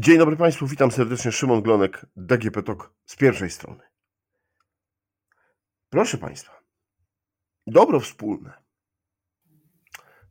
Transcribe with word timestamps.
Dzień 0.00 0.18
dobry 0.18 0.36
Państwu, 0.36 0.66
witam 0.66 0.90
serdecznie. 0.90 1.32
Szymon 1.32 1.62
Glonek, 1.62 2.06
DGP 2.16 2.62
TOK 2.62 2.94
z 3.04 3.16
pierwszej 3.16 3.50
strony. 3.50 3.82
Proszę 5.90 6.18
Państwa, 6.18 6.62
dobro 7.66 8.00
wspólne. 8.00 8.62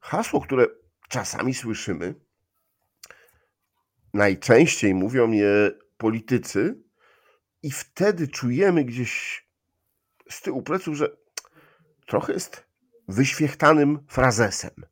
Hasło, 0.02 0.42
które 0.42 0.68
czasami 1.10 1.54
słyszymy, 1.54 2.16
najczęściej 4.14 4.94
mówią 4.94 5.32
je 5.32 5.72
politycy, 5.98 6.84
i 7.64 7.72
wtedy 7.72 8.28
czujemy 8.28 8.84
gdzieś 8.84 9.46
z 10.30 10.42
tyłu 10.42 10.62
pleców, 10.64 10.96
że 10.96 11.18
trochę 12.06 12.34
jest 12.34 12.68
wyświechtanym 13.08 14.06
frazesem. 14.10 14.86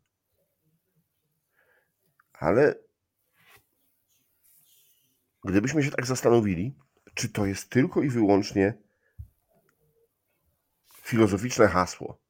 Ale 2.34 2.85
gdybyśmy 5.46 5.84
się 5.84 5.92
tak 5.92 6.06
zastanowili, 6.06 6.78
czy 7.14 7.30
to 7.30 7.46
jest 7.46 7.70
tylko 7.70 8.02
i 8.02 8.10
wyłącznie 8.10 8.74
filozoficzne 11.02 11.68
hasło, 11.68 12.22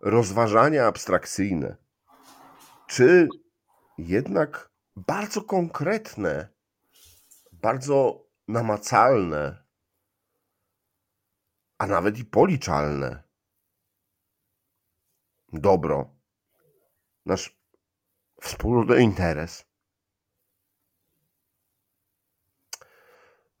rozważania 0.00 0.86
abstrakcyjne, 0.86 1.76
czy 2.86 3.28
jednak 3.98 4.70
bardzo 4.96 5.42
konkretne, 5.42 6.48
bardzo 7.52 8.24
namacalne, 8.48 9.64
a 11.78 11.86
nawet 11.86 12.18
i 12.18 12.24
policzalne 12.24 13.28
dobro, 15.52 16.14
nasz 17.26 17.58
wspólny 18.40 19.02
interes. 19.02 19.67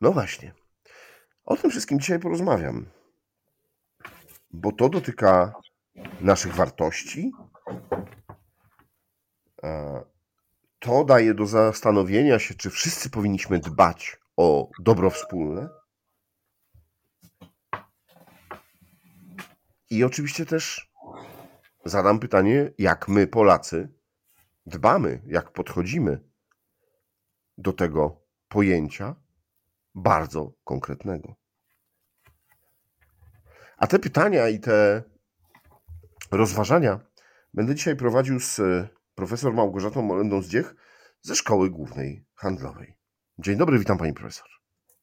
No 0.00 0.12
właśnie. 0.12 0.54
O 1.44 1.56
tym 1.56 1.70
wszystkim 1.70 2.00
dzisiaj 2.00 2.18
porozmawiam, 2.18 2.86
bo 4.50 4.72
to 4.72 4.88
dotyka 4.88 5.52
naszych 6.20 6.54
wartości. 6.54 7.32
To 10.78 11.04
daje 11.04 11.34
do 11.34 11.46
zastanowienia 11.46 12.38
się, 12.38 12.54
czy 12.54 12.70
wszyscy 12.70 13.10
powinniśmy 13.10 13.58
dbać 13.58 14.20
o 14.36 14.70
dobro 14.78 15.10
wspólne. 15.10 15.68
I 19.90 20.04
oczywiście 20.04 20.46
też 20.46 20.92
zadam 21.84 22.18
pytanie, 22.18 22.72
jak 22.78 23.08
my, 23.08 23.26
Polacy, 23.26 23.88
dbamy, 24.66 25.22
jak 25.26 25.52
podchodzimy 25.52 26.20
do 27.58 27.72
tego 27.72 28.20
pojęcia 28.48 29.14
bardzo 29.98 30.52
konkretnego. 30.64 31.34
A 33.76 33.86
te 33.86 33.98
pytania 33.98 34.48
i 34.48 34.60
te 34.60 35.02
rozważania 36.30 37.00
będę 37.54 37.74
dzisiaj 37.74 37.96
prowadził 37.96 38.40
z 38.40 38.60
profesor 39.14 39.54
Małgorzatą 39.54 40.02
Molendą 40.02 40.42
Zdziech 40.42 40.74
ze 41.20 41.36
Szkoły 41.36 41.70
Głównej 41.70 42.24
Handlowej. 42.34 42.94
Dzień 43.38 43.56
dobry, 43.56 43.78
witam 43.78 43.98
pani 43.98 44.12
profesor. 44.12 44.48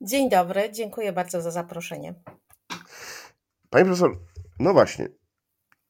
Dzień 0.01 0.29
dobry, 0.29 0.71
dziękuję 0.71 1.13
bardzo 1.13 1.41
za 1.41 1.51
zaproszenie. 1.51 2.15
Pani 3.69 3.85
profesor, 3.85 4.19
no 4.59 4.73
właśnie, 4.73 5.09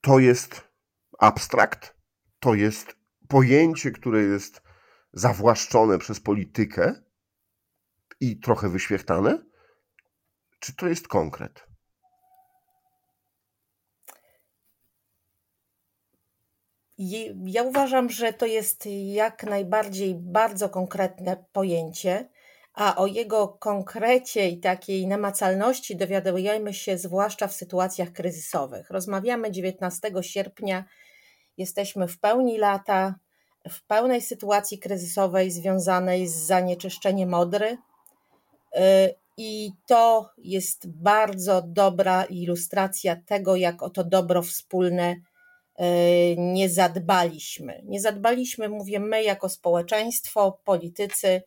to 0.01 0.19
jest 0.19 0.67
abstrakt, 1.19 1.95
to 2.39 2.53
jest 2.53 2.95
pojęcie, 3.27 3.91
które 3.91 4.21
jest 4.21 4.61
zawłaszczone 5.13 5.97
przez 5.97 6.19
politykę, 6.19 7.04
i 8.19 8.39
trochę 8.39 8.69
wyświechtane? 8.69 9.45
Czy 10.59 10.75
to 10.75 10.87
jest 10.87 11.07
konkret? 11.07 11.67
Ja 17.45 17.63
uważam, 17.63 18.09
że 18.09 18.33
to 18.33 18.45
jest 18.45 18.85
jak 19.05 19.43
najbardziej 19.43 20.15
bardzo 20.15 20.69
konkretne 20.69 21.45
pojęcie, 21.51 22.29
a 22.73 22.95
o 22.95 23.07
jego 23.07 23.47
konkrecie 23.47 24.49
i 24.49 24.59
takiej 24.59 25.07
namacalności 25.07 25.95
dowiadujemy 25.95 26.73
się 26.73 26.97
zwłaszcza 26.97 27.47
w 27.47 27.53
sytuacjach 27.53 28.11
kryzysowych. 28.11 28.89
Rozmawiamy 28.89 29.51
19 29.51 30.11
sierpnia, 30.21 30.85
jesteśmy 31.57 32.07
w 32.07 32.19
pełni 32.19 32.57
lata, 32.57 33.15
w 33.69 33.85
pełnej 33.85 34.21
sytuacji 34.21 34.79
kryzysowej 34.79 35.51
związanej 35.51 36.27
z 36.27 36.35
zanieczyszczeniem 36.35 37.33
Odry, 37.33 37.77
I 39.37 39.71
to 39.87 40.29
jest 40.37 40.87
bardzo 40.87 41.61
dobra 41.61 42.23
ilustracja 42.23 43.15
tego, 43.25 43.55
jak 43.55 43.83
o 43.83 43.89
to 43.89 44.03
dobro 44.03 44.41
wspólne 44.41 45.11
y, 45.11 45.85
nie 46.37 46.69
zadbaliśmy. 46.69 47.81
Nie 47.85 48.01
zadbaliśmy, 48.01 48.69
mówię 48.69 48.99
my, 48.99 49.23
jako 49.23 49.49
społeczeństwo, 49.49 50.59
politycy, 50.63 51.41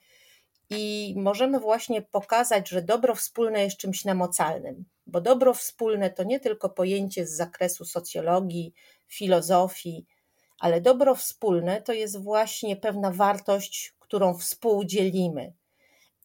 i 0.70 1.14
możemy 1.16 1.60
właśnie 1.60 2.02
pokazać, 2.02 2.68
że 2.68 2.82
dobro 2.82 3.14
wspólne 3.14 3.62
jest 3.64 3.76
czymś 3.76 4.04
namocalnym, 4.04 4.84
bo 5.06 5.20
dobro 5.20 5.54
wspólne 5.54 6.10
to 6.10 6.24
nie 6.24 6.40
tylko 6.40 6.70
pojęcie 6.70 7.26
z 7.26 7.36
zakresu 7.36 7.84
socjologii, 7.84 8.74
filozofii, 9.08 10.06
ale 10.58 10.80
dobro 10.80 11.14
wspólne 11.14 11.82
to 11.82 11.92
jest 11.92 12.22
właśnie 12.22 12.76
pewna 12.76 13.10
wartość, 13.10 13.94
którą 13.98 14.38
współdzielimy 14.38 15.52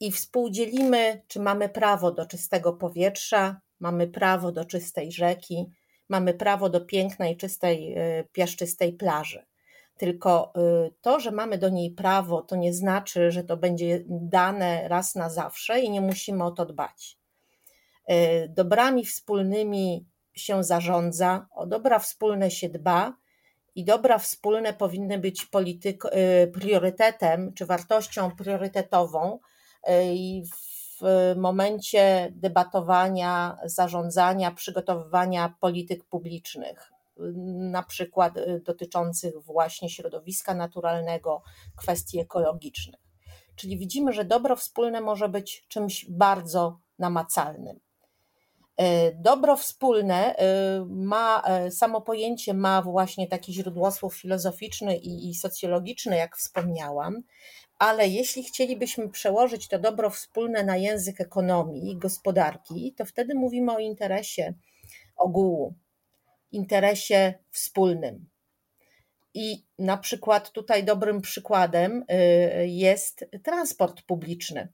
i 0.04 0.12
współdzielimy, 0.12 1.22
czy 1.28 1.40
mamy 1.40 1.70
prawo 1.70 2.12
do 2.12 2.26
czystego 2.26 2.74
powietrza, 2.74 3.62
mamy 3.80 4.08
prawo 4.08 4.52
do 4.52 4.66
czystej 4.66 5.12
rzeki, 5.12 5.66
mamy 6.10 6.34
prawo 6.34 6.70
do 6.70 6.82
pięknej, 6.82 7.38
czystej, 7.38 7.94
e, 7.98 8.24
piaszczystej 8.24 8.94
plaży. 8.94 9.46
Tylko 9.98 10.54
e, 10.56 10.90
to, 11.02 11.20
że 11.20 11.32
mamy 11.32 11.58
do 11.58 11.70
niej 11.70 11.92
prawo, 11.92 12.42
to 12.42 12.56
nie 12.56 12.74
znaczy, 12.74 13.32
że 13.32 13.44
to 13.44 13.58
będzie 13.58 14.04
dane 14.08 14.88
raz 14.88 15.16
na 15.16 15.30
zawsze 15.30 15.82
i 15.82 15.90
nie 15.90 16.02
musimy 16.02 16.44
o 16.44 16.52
to 16.52 16.66
dbać. 16.66 17.18
E, 18.06 18.48
dobrami 18.48 19.06
wspólnymi 19.06 20.06
się 20.34 20.64
zarządza, 20.64 21.48
o 21.52 21.68
dobra 21.68 22.00
wspólne 22.00 22.52
się 22.52 22.70
dba 22.70 23.14
i 23.76 23.86
dobra 23.86 24.18
wspólne 24.18 24.74
powinny 24.74 25.20
być 25.20 25.46
polityk, 25.46 26.04
priorytetem 26.54 27.54
czy 27.54 27.66
wartością 27.66 28.32
priorytetową 28.32 29.40
i 30.14 30.44
w 31.02 31.36
momencie 31.38 32.32
debatowania, 32.36 33.58
zarządzania, 33.66 34.52
przygotowywania 34.52 35.56
polityk 35.60 36.04
publicznych, 36.04 36.92
na 37.72 37.84
przykład 37.84 38.38
y, 38.38 38.62
dotyczących 38.66 39.34
właśnie 39.42 39.90
środowiska 39.90 40.54
naturalnego, 40.54 41.44
kwestii 41.76 42.20
ekologicznych. 42.20 43.00
Czyli 43.56 43.78
widzimy, 43.78 44.14
że 44.14 44.26
dobro 44.26 44.56
wspólne 44.56 45.02
może 45.02 45.30
być 45.30 45.66
czymś 45.68 46.06
bardzo 46.10 46.80
namacalnym. 47.00 47.80
Y, 48.82 48.84
dobro 49.16 49.58
wspólne 49.58 50.36
ma, 50.88 51.44
samo 51.70 52.02
pojęcie 52.02 52.54
ma 52.54 52.82
właśnie 52.82 53.28
taki 53.28 53.54
źródłosłów 53.54 54.16
filozoficzny 54.16 54.98
i, 54.98 55.30
i 55.30 55.36
socjologiczny, 55.36 56.18
jak 56.18 56.38
wspomniałam, 56.38 57.24
ale 57.84 58.08
jeśli 58.08 58.44
chcielibyśmy 58.44 59.10
przełożyć 59.10 59.68
to 59.68 59.80
dobro 59.80 60.10
wspólne 60.10 60.64
na 60.64 60.78
język 60.78 61.22
ekonomii 61.22 61.92
i 61.92 61.98
gospodarki, 61.98 62.94
to 62.98 63.06
wtedy 63.06 63.36
mówimy 63.36 63.72
o 63.72 63.80
interesie 63.80 64.54
ogółu, 65.16 65.74
interesie 66.52 67.34
wspólnym. 67.52 68.30
I 69.34 69.66
na 69.80 69.98
przykład 69.98 70.52
tutaj 70.52 70.84
dobrym 70.84 71.22
przykładem 71.22 72.04
y, 72.12 72.68
jest 72.68 73.26
transport 73.44 74.02
publiczny, 74.02 74.68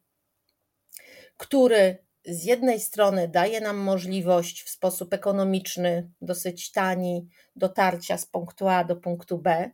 który 1.38 1.98
z 2.25 2.44
jednej 2.44 2.80
strony 2.80 3.28
daje 3.28 3.62
nam 3.62 3.78
możliwość 3.78 4.63
w 4.63 4.69
sposób 4.69 5.13
ekonomiczny, 5.13 6.10
dosyć 6.22 6.72
tani 6.72 7.28
dotarcia 7.56 8.18
z 8.18 8.25
punktu 8.25 8.68
A 8.68 8.84
do 8.84 8.95
punktu 8.95 9.38
B, 9.38 9.72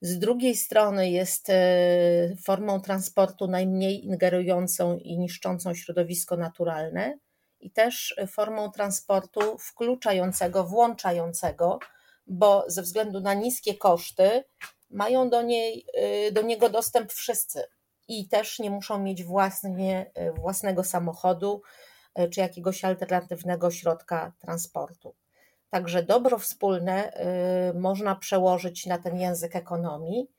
z 0.00 0.18
drugiej 0.18 0.56
strony 0.56 1.10
jest 1.10 1.50
e, 1.50 2.36
formą 2.42 2.80
transportu 2.80 3.46
najmniej 3.46 4.04
ingerującą 4.04 4.96
i 4.96 5.18
niszczącą 5.18 5.74
środowisko 5.74 6.36
naturalne 6.36 7.18
i 7.60 7.70
też 7.70 8.16
formą 8.28 8.70
transportu 8.70 9.58
wkluczającego, 9.58 10.64
włączającego, 10.64 11.78
bo 12.26 12.64
ze 12.66 12.82
względu 12.82 13.20
na 13.20 13.34
niskie 13.34 13.74
koszty 13.74 14.44
mają 14.90 15.30
do, 15.30 15.42
niej, 15.42 15.86
e, 15.94 16.32
do 16.32 16.42
niego 16.42 16.68
dostęp 16.68 17.12
wszyscy 17.12 17.62
i 18.08 18.28
też 18.28 18.58
nie 18.58 18.70
muszą 18.70 18.98
mieć 18.98 19.24
własnie, 19.24 20.10
e, 20.14 20.32
własnego 20.32 20.84
samochodu 20.84 21.62
czy 22.32 22.40
jakiegoś 22.40 22.84
alternatywnego 22.84 23.70
środka 23.70 24.32
transportu. 24.38 25.14
Także 25.70 26.02
dobro 26.02 26.38
wspólne 26.38 27.12
y, 27.70 27.78
można 27.78 28.16
przełożyć 28.16 28.86
na 28.86 28.98
ten 28.98 29.16
język 29.16 29.56
ekonomii 29.56 30.30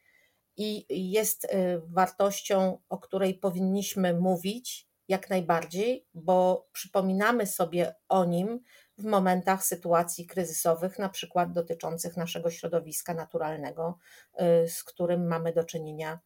i 0.58 0.86
jest 1.12 1.48
wartością, 1.88 2.78
o 2.90 2.98
której 2.98 3.34
powinniśmy 3.34 4.14
mówić 4.14 4.88
jak 5.08 5.30
najbardziej, 5.30 6.08
bo 6.14 6.68
przypominamy 6.72 7.48
sobie 7.48 7.96
o 8.10 8.26
nim 8.26 8.60
w 8.98 9.04
momentach 9.04 9.66
sytuacji 9.66 10.28
kryzysowych, 10.28 11.00
na 11.00 11.10
przykład 11.10 11.52
dotyczących 11.52 12.18
naszego 12.18 12.52
środowiska 12.52 13.14
naturalnego, 13.14 13.98
z 14.68 14.84
którym 14.84 15.28
mamy 15.28 15.54
do 15.54 15.64
czynienia 15.64 16.20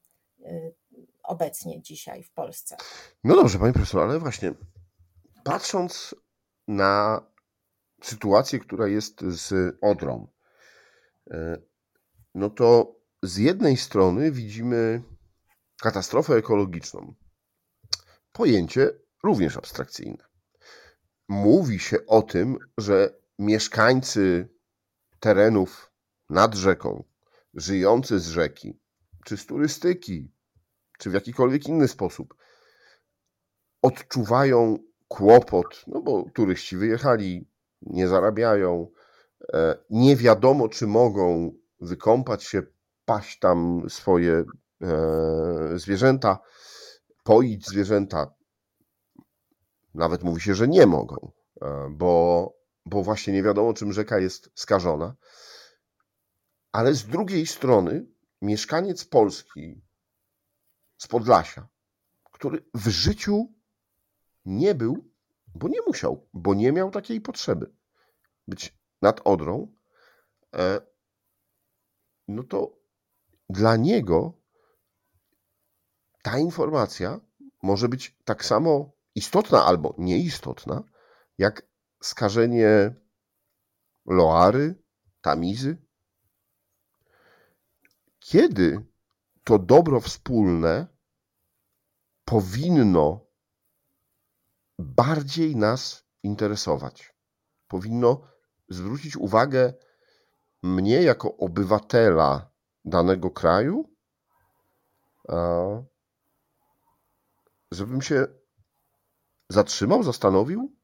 obecnie 1.23 1.81
dzisiaj 1.81 2.23
w 2.23 2.31
Polsce. 2.31 2.77
No 3.23 3.35
dobrze, 3.35 3.59
pani 3.59 3.73
profesor, 3.73 4.01
ale 4.01 4.19
właśnie 4.19 4.53
patrząc 5.43 6.15
na 6.67 7.21
sytuację, 8.01 8.59
która 8.59 8.87
jest 8.87 9.21
z 9.21 9.77
Odrą, 9.81 10.27
e, 11.31 11.61
no 12.35 12.49
to 12.49 12.95
z 13.23 13.37
jednej 13.37 13.77
strony 13.77 14.31
widzimy 14.31 15.03
katastrofę 15.81 16.33
ekologiczną. 16.33 17.15
Pojęcie 18.31 18.91
również 19.23 19.57
abstrakcyjne. 19.57 20.23
Mówi 21.27 21.79
się 21.79 22.05
o 22.05 22.21
tym, 22.21 22.57
że 22.77 23.13
mieszkańcy 23.39 24.49
terenów 25.19 25.91
nad 26.29 26.55
rzeką, 26.55 27.03
żyjący 27.53 28.19
z 28.19 28.27
rzeki, 28.27 28.79
czy 29.25 29.37
z 29.37 29.45
turystyki, 29.45 30.31
czy 30.99 31.09
w 31.09 31.13
jakikolwiek 31.13 31.67
inny 31.67 31.87
sposób, 31.87 32.35
odczuwają 33.81 34.77
kłopot, 35.07 35.83
no 35.87 36.01
bo 36.01 36.25
turyści 36.33 36.77
wyjechali, 36.77 37.47
nie 37.85 38.07
zarabiają, 38.07 38.87
e, 39.53 39.77
nie 39.89 40.15
wiadomo, 40.15 40.69
czy 40.69 40.87
mogą 40.87 41.51
wykąpać 41.81 42.43
się, 42.43 42.63
paść 43.05 43.39
tam 43.39 43.89
swoje 43.89 44.43
e, 44.81 45.79
zwierzęta, 45.79 46.39
poić 47.23 47.67
zwierzęta. 47.67 48.33
Nawet 49.93 50.23
mówi 50.23 50.41
się, 50.41 50.55
że 50.55 50.67
nie 50.67 50.85
mogą, 50.85 51.31
e, 51.61 51.87
bo, 51.91 52.53
bo 52.85 53.03
właśnie 53.03 53.33
nie 53.33 53.43
wiadomo, 53.43 53.73
czym 53.73 53.93
rzeka 53.93 54.19
jest 54.19 54.49
skażona. 54.55 55.15
Ale 56.71 56.93
z 56.93 57.05
drugiej 57.05 57.45
strony 57.45 58.05
mieszkaniec 58.41 59.05
Polski 59.05 59.81
z 60.97 61.07
Podlasia, 61.07 61.67
który 62.31 62.65
w 62.73 62.87
życiu 62.87 63.53
nie 64.45 64.75
był, 64.75 65.14
bo 65.55 65.67
nie 65.67 65.81
musiał, 65.87 66.27
bo 66.33 66.53
nie 66.53 66.71
miał 66.71 66.91
takiej 66.91 67.21
potrzeby 67.21 67.73
być 68.47 68.77
nad 69.01 69.21
Odrą, 69.23 69.73
e, 70.55 70.81
no 72.27 72.43
to 72.43 72.79
dla 73.49 73.75
niego 73.75 74.33
ta 76.23 76.39
informacja 76.39 77.19
może 77.63 77.89
być 77.89 78.17
tak 78.25 78.45
samo 78.45 78.91
istotna 79.15 79.65
albo 79.65 79.95
nieistotna, 79.97 80.83
jak 81.37 81.67
skażenie 82.01 82.95
Loary, 84.05 84.83
Tamizy. 85.21 85.77
Kiedy 88.19 88.85
to 89.43 89.59
dobro 89.59 89.99
wspólne 89.99 90.87
powinno 92.25 93.24
bardziej 94.79 95.55
nas 95.55 96.03
interesować. 96.23 97.15
Powinno 97.67 98.21
zwrócić 98.69 99.17
uwagę 99.17 99.73
mnie 100.63 101.01
jako 101.01 101.37
obywatela 101.37 102.49
danego 102.85 103.31
kraju, 103.31 103.89
żebym 107.71 108.01
się 108.01 108.27
zatrzymał, 109.49 110.03
zastanowił, 110.03 110.75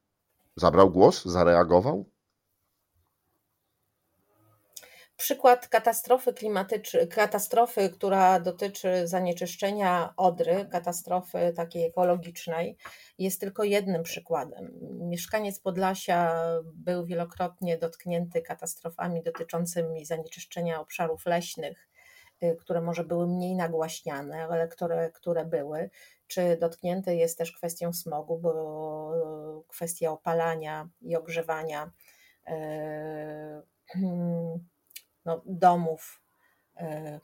zabrał 0.55 0.91
głos, 0.91 1.25
zareagował. 1.25 2.10
Przykład 5.21 5.67
katastrofy 5.67 6.33
klimatycznej, 6.33 7.07
katastrofy, 7.07 7.89
która 7.89 8.39
dotyczy 8.39 9.07
zanieczyszczenia 9.07 10.13
Odry, 10.17 10.67
katastrofy 10.71 11.53
takiej 11.55 11.85
ekologicznej, 11.85 12.77
jest 13.17 13.39
tylko 13.39 13.63
jednym 13.63 14.03
przykładem. 14.03 14.71
Mieszkaniec 14.99 15.59
Podlasia 15.59 16.43
był 16.63 17.05
wielokrotnie 17.05 17.77
dotknięty 17.77 18.41
katastrofami 18.41 19.23
dotyczącymi 19.23 20.05
zanieczyszczenia 20.05 20.81
obszarów 20.81 21.25
leśnych, 21.25 21.89
y, 22.43 22.55
które 22.59 22.81
może 22.81 23.03
były 23.03 23.27
mniej 23.27 23.55
nagłaśniane, 23.55 24.43
ale 24.43 24.67
które, 24.67 25.11
które 25.11 25.45
były. 25.45 25.89
Czy 26.27 26.57
dotknięty 26.57 27.15
jest 27.15 27.37
też 27.37 27.51
kwestią 27.51 27.93
smogu, 27.93 28.39
bo 28.39 29.63
kwestia 29.67 30.11
opalania 30.11 30.89
i 31.01 31.15
ogrzewania. 31.15 31.91
Yy, 32.47 34.61
no, 35.25 35.41
domów 35.45 36.21
e, 36.77 37.19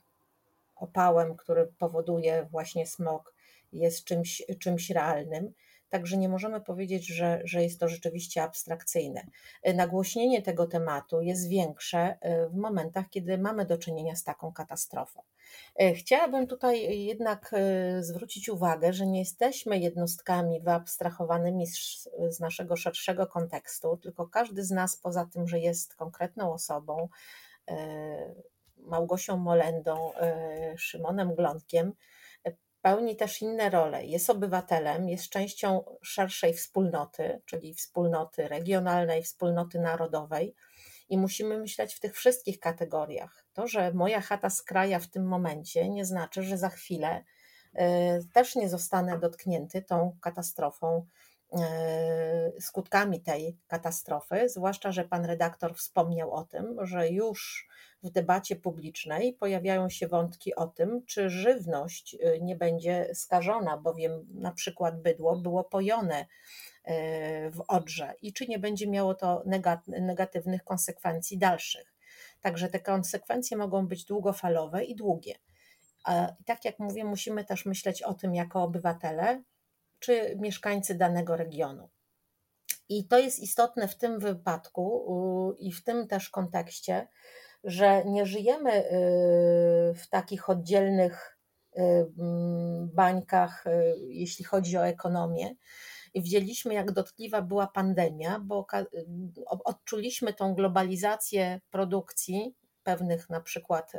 opałem, 0.75 1.35
który 1.35 1.67
powoduje 1.77 2.47
właśnie 2.51 2.87
smog, 2.87 3.33
jest 3.73 4.03
czymś, 4.03 4.43
czymś 4.59 4.89
realnym. 4.89 5.53
Także 5.89 6.17
nie 6.17 6.29
możemy 6.29 6.61
powiedzieć, 6.61 7.07
że, 7.07 7.41
że 7.43 7.63
jest 7.63 7.79
to 7.79 7.89
rzeczywiście 7.89 8.43
abstrakcyjne. 8.43 9.27
E, 9.63 9.73
nagłośnienie 9.73 10.41
tego 10.41 10.67
tematu 10.67 11.21
jest 11.21 11.49
większe 11.49 12.17
e, 12.21 12.49
w 12.49 12.55
momentach, 12.55 13.05
kiedy 13.09 13.37
mamy 13.37 13.65
do 13.65 13.77
czynienia 13.77 14.15
z 14.15 14.23
taką 14.23 14.53
katastrofą. 14.53 15.21
Chciałabym 15.95 16.47
tutaj 16.47 17.03
jednak 17.05 17.55
zwrócić 17.99 18.49
uwagę, 18.49 18.93
że 18.93 19.07
nie 19.07 19.19
jesteśmy 19.19 19.79
jednostkami 19.79 20.61
wyabstrahowanymi 20.61 21.67
z, 21.67 22.09
z 22.29 22.39
naszego 22.39 22.75
szerszego 22.75 23.27
kontekstu, 23.27 23.97
tylko 23.97 24.27
każdy 24.27 24.63
z 24.63 24.71
nas, 24.71 24.97
poza 24.97 25.25
tym, 25.25 25.47
że 25.47 25.59
jest 25.59 25.95
konkretną 25.95 26.53
osobą, 26.53 27.09
Małgosią 28.77 29.37
Molendą, 29.37 30.13
e, 30.13 30.77
Szymonem 30.77 31.35
Glonkiem, 31.35 31.93
e, 32.43 32.53
pełni 32.81 33.15
też 33.15 33.41
inne 33.41 33.69
role. 33.69 34.05
Jest 34.05 34.29
obywatelem, 34.29 35.09
jest 35.09 35.29
częścią 35.29 35.97
szerszej 36.01 36.53
wspólnoty, 36.53 37.41
czyli 37.45 37.73
wspólnoty 37.73 38.47
regionalnej, 38.47 39.23
wspólnoty 39.23 39.79
narodowej. 39.79 40.55
I 41.09 41.17
musimy 41.17 41.57
myśleć 41.57 41.95
w 41.95 41.99
tych 41.99 42.15
wszystkich 42.15 42.59
kategoriach. 42.59 43.45
To, 43.53 43.67
że 43.67 43.93
moja 43.93 44.21
chata 44.21 44.49
z 44.49 44.61
kraja 44.63 44.99
w 44.99 45.07
tym 45.07 45.27
momencie, 45.27 45.89
nie 45.89 46.05
znaczy, 46.05 46.43
że 46.43 46.57
za 46.57 46.69
chwilę 46.69 47.23
też 48.33 48.55
nie 48.55 48.69
zostanę 48.69 49.19
dotknięty 49.19 49.81
tą 49.81 50.17
katastrofą 50.21 51.05
E, 51.05 51.26
skutkami 52.59 53.21
tej 53.21 53.57
katastrofy, 53.67 54.49
zwłaszcza, 54.49 54.91
że 54.91 55.03
pan 55.03 55.25
redaktor 55.25 55.75
wspomniał 55.75 56.33
o 56.33 56.43
tym, 56.43 56.85
że 56.85 57.09
już 57.09 57.67
w 58.03 58.09
debacie 58.09 58.55
publicznej 58.55 59.33
pojawiają 59.33 59.89
się 59.89 60.07
wątki 60.07 60.55
o 60.55 60.67
tym, 60.67 61.05
czy 61.05 61.29
żywność 61.29 62.15
e, 62.15 62.39
nie 62.39 62.55
będzie 62.55 63.09
skażona, 63.13 63.77
bowiem 63.77 64.27
na 64.33 64.51
przykład 64.51 65.01
bydło 65.01 65.35
było 65.35 65.63
pojone 65.63 66.25
e, 66.83 67.51
w 67.51 67.63
Odrze 67.67 68.13
i 68.21 68.33
czy 68.33 68.47
nie 68.47 68.59
będzie 68.59 68.87
miało 68.87 69.15
to 69.15 69.43
negatywnych 69.87 70.63
konsekwencji 70.63 71.37
dalszych. 71.37 71.93
Także 72.41 72.69
te 72.69 72.79
konsekwencje 72.79 73.57
mogą 73.57 73.87
być 73.87 74.05
długofalowe 74.05 74.83
i 74.83 74.95
długie. 74.95 75.35
I 76.39 76.43
tak 76.43 76.65
jak 76.65 76.79
mówię, 76.79 77.05
musimy 77.05 77.45
też 77.45 77.65
myśleć 77.65 78.03
o 78.03 78.13
tym 78.13 78.35
jako 78.35 78.63
obywatele, 78.63 79.43
czy 79.99 80.35
mieszkańcy 80.39 80.95
danego 80.95 81.35
regionu. 81.35 81.89
I 82.89 83.07
to 83.07 83.19
jest 83.19 83.39
istotne 83.39 83.87
w 83.87 83.97
tym 83.97 84.19
wypadku 84.19 85.55
i 85.59 85.71
w 85.71 85.83
tym 85.83 86.07
też 86.07 86.29
kontekście, 86.29 87.07
że 87.63 88.05
nie 88.05 88.25
żyjemy 88.25 88.71
y, 88.71 89.93
w 89.93 90.09
takich 90.09 90.49
oddzielnych 90.49 91.37
y, 91.77 91.81
mm, 92.19 92.89
bańkach, 92.93 93.67
y, 93.67 93.95
jeśli 94.09 94.45
chodzi 94.45 94.77
o 94.77 94.87
ekonomię. 94.87 95.55
Widzieliśmy, 96.15 96.73
jak 96.73 96.91
dotkliwa 96.91 97.41
była 97.41 97.67
pandemia, 97.67 98.39
bo 98.39 98.67
odczuliśmy 99.65 100.33
tą 100.33 100.53
globalizację 100.53 101.61
produkcji 101.69 102.55
pewnych 102.83 103.29
na 103.29 103.41
przykład 103.41 103.91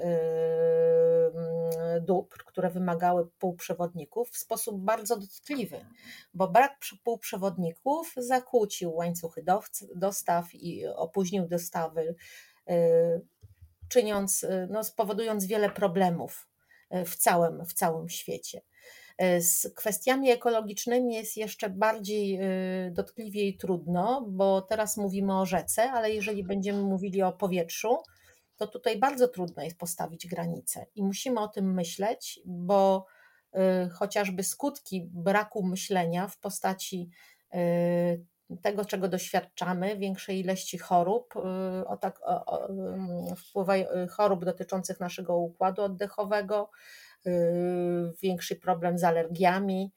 dóbr, 2.01 2.45
które 2.45 2.71
wymagały 2.71 3.27
półprzewodników 3.39 4.31
w 4.31 4.39
sposób 4.39 4.81
bardzo 4.81 5.17
dotkliwy, 5.17 5.77
bo 6.35 6.49
brak 6.49 6.79
półprzewodników 7.05 8.13
zakłócił 8.17 8.95
łańcuchy 8.95 9.45
dostaw 9.95 10.55
i 10.55 10.87
opóźnił 10.87 11.49
dostawy, 11.49 12.15
y, 12.71 12.75
czyniąc, 13.89 14.43
y, 14.43 14.69
no, 14.71 14.85
spowodując 14.85 15.47
wiele 15.47 15.71
problemów 15.71 16.49
y, 16.95 17.05
w 17.05 17.17
całym, 17.17 17.65
w 17.65 17.73
całym 17.73 18.09
świecie. 18.09 18.61
Z 19.41 19.75
kwestiami 19.75 20.31
ekologicznymi 20.31 21.15
jest 21.15 21.37
jeszcze 21.37 21.71
bardziej 21.71 22.41
dotkliwie 22.91 23.49
i 23.49 23.57
trudno, 23.57 24.27
bo 24.29 24.63
teraz 24.63 24.97
mówimy 24.97 25.41
o 25.41 25.47
rzece, 25.47 25.91
ale 25.91 26.11
jeżeli 26.11 26.45
będziemy 26.45 26.83
mówili 26.83 27.23
o 27.23 27.33
powietrzu, 27.33 27.99
to 28.59 28.67
tutaj 28.67 28.99
bardzo 28.99 29.29
trudno 29.29 29.63
jest 29.63 29.79
postawić 29.79 30.27
granice 30.27 30.87
i 30.95 31.03
musimy 31.03 31.41
o 31.41 31.49
tym 31.49 31.75
myśleć, 31.75 32.41
bo 32.45 33.07
y, 33.55 33.91
chociażby 33.91 34.43
skutki 34.43 35.11
braku 35.13 35.67
myślenia 35.67 36.29
w 36.29 36.39
postaci 36.39 37.11
y, 37.55 38.59
tego, 38.63 38.85
czego 38.85 39.09
doświadczamy, 39.09 39.97
większej 39.99 40.41
ilości 40.41 40.79
chorób, 40.79 41.35
y, 41.37 41.87
o 41.87 41.97
tak, 41.97 42.21
o, 42.23 42.45
o, 42.47 43.67
chorób 44.11 44.45
dotyczących 44.45 45.01
naszego 45.01 45.37
układu 45.37 45.83
oddechowego, 45.83 46.71
większy 48.23 48.57
problem 48.57 48.99
z 48.99 49.05
alergiami 49.05 49.93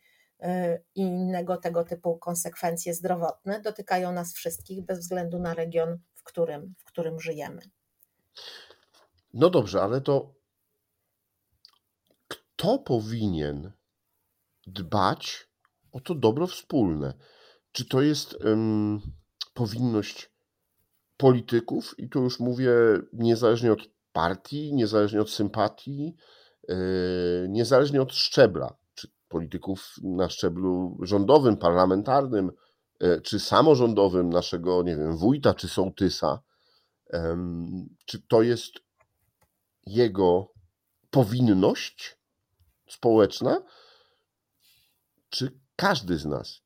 i 0.96 1.02
innego 1.02 1.58
tego 1.58 1.84
typu 1.84 2.18
konsekwencje 2.18 2.94
zdrowotne 2.94 3.62
dotykają 3.62 4.12
nas 4.12 4.34
wszystkich 4.34 4.82
bez 4.82 5.00
względu 5.00 5.40
na 5.40 5.54
region, 5.54 5.98
w 6.14 6.24
którym, 6.24 6.74
w 6.78 6.84
którym 6.84 7.20
żyjemy. 7.20 7.62
No 9.34 9.50
dobrze, 9.50 9.82
ale 9.82 10.02
to 10.02 10.34
kto 12.28 12.80
powinien 12.80 13.72
dbać 14.68 15.50
o 15.92 16.00
to 16.00 16.16
dobro 16.16 16.48
wspólne? 16.48 17.14
Czy 17.72 17.86
to 17.86 18.02
jest 18.02 18.34
um, 18.46 19.02
powinność 19.54 20.32
polityków, 21.18 21.96
i 21.98 22.10
tu 22.10 22.24
już 22.24 22.40
mówię 22.40 22.72
niezależnie 23.14 23.74
od 23.74 23.80
partii, 24.14 24.74
niezależnie 24.74 25.22
od 25.22 25.30
sympatii, 25.30 26.16
yy, 26.68 26.76
niezależnie 27.50 28.02
od 28.02 28.14
szczebla, 28.14 28.76
czy 28.94 29.08
polityków 29.28 29.96
na 30.04 30.30
szczeblu 30.30 30.98
rządowym, 31.02 31.58
parlamentarnym, 31.58 32.52
yy, 33.00 33.22
czy 33.22 33.40
samorządowym, 33.40 34.30
naszego, 34.30 34.84
nie 34.84 34.98
wiem, 34.98 35.18
wójta 35.18 35.54
czy 35.54 35.68
sołtysa, 35.68 36.40
czy 38.06 38.22
to 38.28 38.42
jest 38.42 38.74
jego 39.86 40.54
powinność 41.10 42.18
społeczna, 42.88 43.64
czy 45.30 45.60
każdy 45.76 46.18
z 46.18 46.26
nas? 46.26 46.62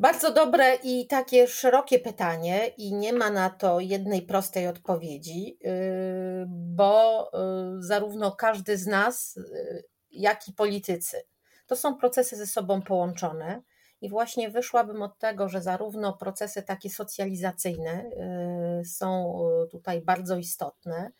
Bardzo 0.00 0.32
dobre 0.32 0.74
i 0.74 1.06
takie 1.06 1.48
szerokie 1.48 1.98
pytanie, 1.98 2.66
i 2.66 2.94
nie 2.94 3.12
ma 3.12 3.30
na 3.30 3.50
to 3.50 3.80
jednej 3.80 4.22
prostej 4.22 4.66
odpowiedzi, 4.66 5.58
yy, 5.60 6.46
bo 6.48 7.30
yy, 7.32 7.82
zarówno 7.82 8.32
każdy 8.32 8.78
z 8.78 8.86
nas, 8.86 9.36
yy, 9.36 9.84
jak 10.10 10.48
i 10.48 10.52
politycy, 10.52 11.22
to 11.66 11.76
są 11.76 11.96
procesy 11.96 12.36
ze 12.36 12.46
sobą 12.46 12.82
połączone. 12.82 13.62
I 14.00 14.08
właśnie 14.08 14.50
wyszłabym 14.50 15.02
od 15.02 15.18
tego, 15.18 15.48
że 15.48 15.62
zarówno 15.62 16.12
procesy 16.12 16.62
takie 16.62 16.90
socjalizacyjne 16.90 18.10
są 18.84 19.38
tutaj 19.70 20.00
bardzo 20.00 20.36
istotne. 20.36 21.10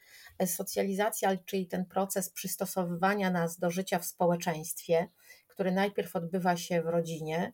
Socjalizacja, 0.46 1.36
czyli 1.36 1.66
ten 1.66 1.84
proces 1.84 2.30
przystosowywania 2.30 3.30
nas 3.30 3.58
do 3.58 3.70
życia 3.70 3.98
w 3.98 4.06
społeczeństwie, 4.06 5.08
który 5.46 5.72
najpierw 5.72 6.16
odbywa 6.16 6.56
się 6.56 6.82
w 6.82 6.86
rodzinie, 6.86 7.52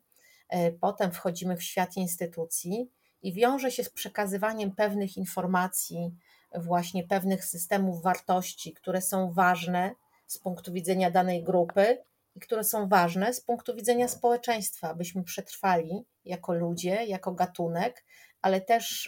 E, 0.49 0.73
potem 0.73 1.13
wchodzimy 1.13 1.57
w 1.57 1.63
świat 1.63 1.97
instytucji 1.97 2.91
i 3.23 3.33
wiąże 3.33 3.71
się 3.71 3.85
z 3.85 3.91
przekazywaniem 3.91 4.75
pewnych 4.75 5.17
informacji, 5.17 6.15
właśnie 6.55 7.05
pewnych 7.05 7.45
systemów 7.45 8.03
wartości, 8.03 8.73
które 8.73 9.01
są 9.03 9.33
ważne 9.33 9.95
z 10.27 10.39
punktu 10.39 10.73
widzenia 10.73 11.11
danej 11.11 11.45
grupy 11.45 11.99
i 12.37 12.41
które 12.41 12.65
są 12.65 12.89
ważne 12.89 13.35
z 13.35 13.41
punktu 13.41 13.75
widzenia 13.75 14.09
społeczeństwa, 14.09 14.91
abyśmy 14.91 15.25
przetrwali 15.25 16.05
jako 16.25 16.55
ludzie, 16.55 17.05
jako 17.05 17.33
gatunek, 17.33 18.05
ale 18.43 18.61
też, 18.61 19.07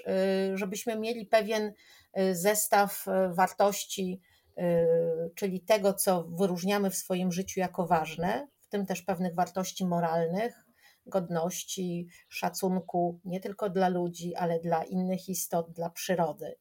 y, 0.52 0.56
żebyśmy 0.56 0.98
mieli 0.98 1.26
pewien 1.26 1.72
y, 2.18 2.36
zestaw 2.36 3.06
y, 3.08 3.34
wartości, 3.34 4.20
czyli 5.34 5.60
tego, 5.60 5.94
co 5.94 6.24
wyróżniamy 6.24 6.90
w 6.90 6.96
swoim 6.96 7.32
życiu 7.32 7.60
jako 7.60 7.86
ważne, 7.86 8.48
w 8.60 8.68
tym 8.68 8.86
też 8.86 9.02
pewnych 9.02 9.34
wartości 9.34 9.86
moralnych, 9.86 10.66
godności, 11.06 12.08
szacunku 12.28 13.20
nie 13.24 13.40
tylko 13.40 13.70
dla 13.70 13.88
ludzi, 13.88 14.34
ale 14.34 14.60
dla 14.60 14.84
innych 14.84 15.28
istot, 15.28 15.72
dla 15.72 15.90
przyrody. 15.90 16.56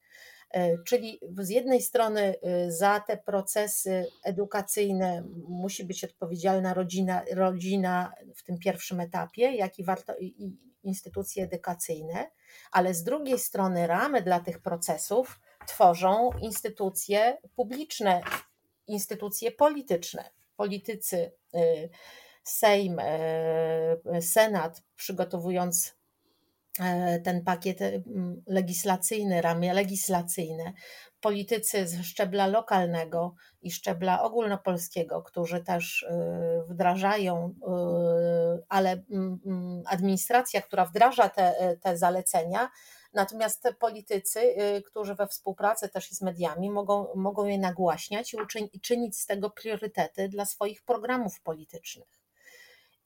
E, 0.50 0.78
czyli 0.82 1.20
z 1.38 1.48
jednej 1.48 1.82
strony 1.82 2.34
e, 2.42 2.72
za 2.72 3.00
te 3.00 3.16
procesy 3.16 4.06
edukacyjne 4.24 5.24
musi 5.48 5.84
być 5.84 6.04
odpowiedzialna 6.04 6.74
rodzina, 6.74 7.22
rodzina 7.32 8.12
w 8.36 8.42
tym 8.42 8.58
pierwszym 8.58 9.00
etapie, 9.00 9.52
jak 9.52 9.78
i, 9.78 9.84
warto, 9.84 10.18
i 10.18 10.56
instytucje 10.82 11.44
edukacyjne, 11.44 12.30
ale 12.72 12.94
z 12.94 13.02
drugiej 13.02 13.38
strony 13.38 13.86
ramy 13.86 14.22
dla 14.22 14.40
tych 14.40 14.58
procesów 14.58 15.40
tworzą 15.66 16.30
instytucje 16.42 17.38
publiczne, 17.56 18.20
instytucje 18.86 19.50
polityczne. 19.50 20.30
Politycy 20.56 21.32
e, 21.54 21.88
Sejm, 22.44 22.98
e, 23.00 24.22
Senat, 24.22 24.82
przygotowując 24.96 25.97
ten 27.24 27.44
pakiet 27.44 27.78
legislacyjny, 28.46 29.42
ramy 29.42 29.74
legislacyjne, 29.74 30.72
politycy 31.20 31.86
ze 31.86 32.04
szczebla 32.04 32.46
lokalnego 32.46 33.34
i 33.62 33.70
szczebla 33.70 34.22
ogólnopolskiego, 34.22 35.22
którzy 35.22 35.64
też 35.64 36.02
e, 36.02 36.64
wdrażają, 36.68 37.54
ale 38.68 39.02
administracja, 39.86 40.62
która 40.62 40.84
wdraża 40.84 41.28
te, 41.28 41.76
te 41.82 41.96
zalecenia, 41.96 42.70
Natomiast 43.12 43.68
politycy, 43.78 44.54
którzy 44.86 45.14
we 45.14 45.26
współpracy 45.26 45.88
też 45.88 46.10
z 46.10 46.22
mediami 46.22 46.70
mogą, 46.70 47.06
mogą 47.14 47.46
je 47.46 47.58
nagłaśniać 47.58 48.34
i, 48.34 48.36
uczyń, 48.36 48.68
i 48.72 48.80
czynić 48.80 49.18
z 49.18 49.26
tego 49.26 49.50
priorytety 49.50 50.28
dla 50.28 50.44
swoich 50.44 50.82
programów 50.82 51.40
politycznych. 51.40 52.17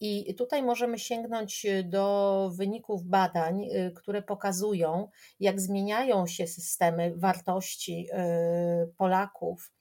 I 0.05 0.35
tutaj 0.35 0.63
możemy 0.63 0.99
sięgnąć 0.99 1.65
y, 1.65 1.85
do 1.85 2.51
wyników 2.55 3.05
badań, 3.05 3.65
y, 3.65 3.93
które 3.97 4.23
pokazują, 4.23 5.09
jak 5.41 5.61
zmieniają 5.61 6.27
się 6.27 6.47
systemy 6.47 7.13
wartości 7.17 8.09
y, 8.11 8.93
Polaków, 8.97 9.73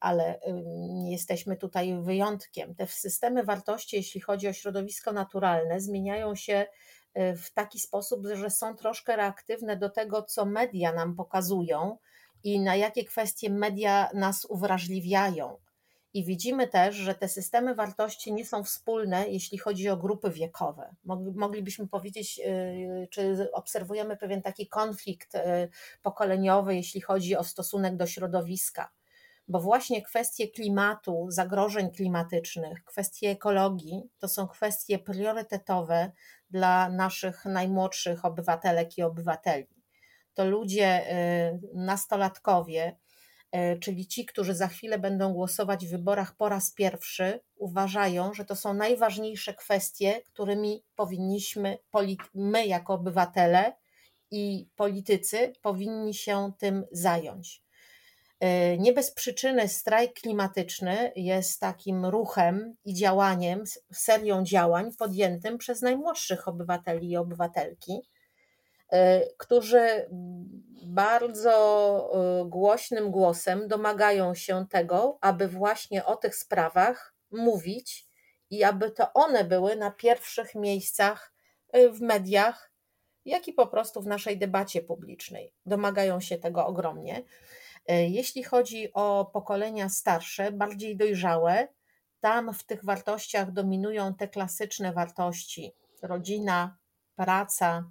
ale 0.00 0.40
nie 0.88 1.12
jesteśmy 1.12 1.56
tutaj 1.56 2.02
wyjątkiem. 2.02 2.74
Te 2.74 2.86
systemy 2.86 3.44
wartości, 3.44 3.96
jeśli 3.96 4.20
chodzi 4.20 4.48
o 4.48 4.52
środowisko 4.52 5.12
naturalne, 5.12 5.80
zmieniają 5.80 6.34
się 6.34 6.66
w 7.16 7.52
taki 7.54 7.80
sposób, 7.80 8.26
że 8.32 8.50
są 8.50 8.76
troszkę 8.76 9.16
reaktywne 9.16 9.76
do 9.76 9.90
tego, 9.90 10.22
co 10.22 10.44
media 10.44 10.92
nam 10.92 11.16
pokazują 11.16 11.98
i 12.44 12.60
na 12.60 12.76
jakie 12.76 13.04
kwestie 13.04 13.50
media 13.50 14.10
nas 14.14 14.44
uwrażliwiają. 14.44 15.56
I 16.14 16.24
widzimy 16.24 16.68
też, 16.68 16.96
że 16.96 17.14
te 17.14 17.28
systemy 17.28 17.74
wartości 17.74 18.32
nie 18.32 18.46
są 18.46 18.64
wspólne, 18.64 19.28
jeśli 19.28 19.58
chodzi 19.58 19.88
o 19.88 19.96
grupy 19.96 20.30
wiekowe. 20.30 20.94
Moglibyśmy 21.34 21.88
powiedzieć, 21.88 22.40
y, 22.46 23.08
czy 23.10 23.52
obserwujemy 23.52 24.16
pewien 24.16 24.42
taki 24.42 24.68
konflikt 24.68 25.34
y, 25.34 25.40
pokoleniowy, 26.02 26.74
jeśli 26.74 27.00
chodzi 27.00 27.36
o 27.36 27.44
stosunek 27.44 27.96
do 27.96 28.06
środowiska, 28.06 28.90
bo 29.48 29.60
właśnie 29.60 30.02
kwestie 30.02 30.48
klimatu, 30.48 31.26
zagrożeń 31.28 31.90
klimatycznych, 31.90 32.84
kwestie 32.84 33.30
ekologii 33.30 34.02
to 34.18 34.28
są 34.28 34.48
kwestie 34.48 34.98
priorytetowe 34.98 36.12
dla 36.50 36.88
naszych 36.88 37.44
najmłodszych 37.44 38.24
obywatelek 38.24 38.98
i 38.98 39.02
obywateli. 39.02 39.66
To 40.34 40.44
ludzie, 40.44 41.12
y, 41.52 41.60
nastolatkowie, 41.74 42.96
czyli 43.80 44.06
ci, 44.06 44.26
którzy 44.26 44.54
za 44.54 44.68
chwilę 44.68 44.98
będą 44.98 45.32
głosować 45.32 45.86
w 45.86 45.90
wyborach 45.90 46.36
po 46.36 46.48
raz 46.48 46.70
pierwszy, 46.70 47.40
uważają, 47.56 48.34
że 48.34 48.44
to 48.44 48.56
są 48.56 48.74
najważniejsze 48.74 49.54
kwestie, 49.54 50.20
którymi 50.26 50.84
powinniśmy, 50.96 51.78
my 52.34 52.66
jako 52.66 52.94
obywatele 52.94 53.72
i 54.30 54.68
politycy, 54.76 55.52
powinni 55.62 56.14
się 56.14 56.52
tym 56.58 56.84
zająć. 56.92 57.64
E, 58.40 58.78
nie 58.78 58.92
bez 58.92 59.10
przyczyny 59.10 59.68
strajk 59.68 60.12
klimatyczny 60.12 61.12
jest 61.16 61.60
takim 61.60 62.06
ruchem 62.06 62.76
i 62.84 62.94
działaniem, 62.94 63.64
serią 63.92 64.44
działań 64.44 64.90
podjętym 64.98 65.58
przez 65.58 65.82
najmłodszych 65.82 66.48
obywateli 66.48 67.10
i 67.10 67.16
obywatelki 67.16 68.02
E, 68.02 68.13
którzy 69.38 70.06
bardzo 70.86 71.50
e, 72.12 72.48
głośnym 72.48 73.10
głosem 73.10 73.68
domagają 73.68 74.34
się 74.34 74.66
tego, 74.70 75.18
aby 75.20 75.48
właśnie 75.48 76.04
o 76.04 76.16
tych 76.16 76.36
sprawach 76.36 77.14
mówić 77.30 78.08
i 78.50 78.64
aby 78.64 78.90
to 78.90 79.12
one 79.12 79.44
były 79.44 79.76
na 79.76 79.90
pierwszych 79.90 80.54
miejscach 80.54 81.34
e, 81.72 81.88
w 81.88 82.00
mediach, 82.00 82.72
jak 83.24 83.48
i 83.48 83.52
po 83.52 83.66
prostu 83.66 84.02
w 84.02 84.06
naszej 84.06 84.38
debacie 84.38 84.82
publicznej. 84.82 85.52
Domagają 85.66 86.20
się 86.20 86.38
tego 86.38 86.66
ogromnie. 86.66 87.22
Jeśli 87.88 88.42
chodzi 88.42 88.92
o 88.92 89.30
pokolenia 89.32 89.88
starsze, 89.88 90.52
bardziej 90.52 90.96
dojrzałe, 90.96 91.68
tam 92.20 92.54
w 92.54 92.64
tych 92.64 92.84
wartościach 92.84 93.52
dominują 93.52 94.14
te 94.14 94.28
klasyczne 94.28 94.92
wartości: 94.92 95.72
rodzina, 96.02 96.76
praca, 97.16 97.90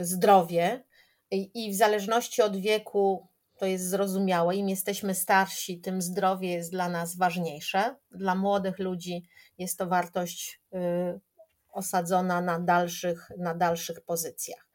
zdrowie 0.00 0.84
I 1.30 1.70
w 1.72 1.76
zależności 1.76 2.42
od 2.42 2.56
wieku 2.56 3.28
to 3.62 3.66
jest 3.66 3.88
zrozumiałe. 3.88 4.56
Im 4.56 4.68
jesteśmy 4.68 5.14
starsi, 5.14 5.80
tym 5.80 6.02
zdrowie 6.02 6.52
jest 6.52 6.70
dla 6.70 6.88
nas 6.88 7.16
ważniejsze. 7.16 7.96
Dla 8.10 8.34
młodych 8.34 8.78
ludzi 8.78 9.28
jest 9.58 9.78
to 9.78 9.86
wartość 9.86 10.60
y, 10.74 11.20
osadzona 11.68 12.40
na 12.40 12.60
dalszych, 12.60 13.30
na 13.38 13.54
dalszych 13.54 14.00
pozycjach. 14.00 14.68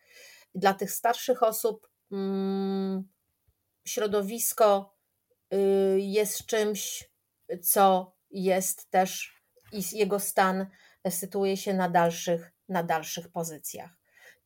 Dla 0.56 0.74
tych 0.74 0.92
starszych 0.92 1.44
osób 1.44 1.90
mm, 2.12 3.08
środowisko 3.86 4.96
y, 5.54 6.00
jest 6.00 6.46
czymś, 6.46 7.10
co 7.62 8.16
jest 8.32 8.90
też 8.92 9.42
i 9.72 9.98
jego 9.98 10.20
stan 10.20 10.68
sytuuje 11.10 11.58
się 11.58 11.74
na 11.74 11.90
dalszych, 11.90 12.52
na 12.70 12.84
dalszych 12.84 13.30
pozycjach 13.30 13.97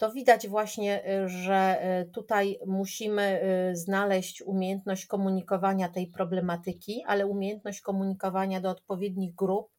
to 0.02 0.12
widać 0.12 0.48
właśnie, 0.48 1.10
y, 1.24 1.30
że 1.30 1.82
y, 2.02 2.12
tutaj 2.12 2.60
musimy 2.68 3.42
y, 3.72 3.76
znaleźć 3.76 4.42
umiejętność 4.42 5.06
komunikowania 5.06 5.90
tej 5.90 6.08
problematyki, 6.08 7.04
ale 7.08 7.28
umiejętność 7.28 7.82
komunikowania 7.82 8.62
do 8.62 8.70
odpowiednich 8.70 9.36
grup 9.36 9.70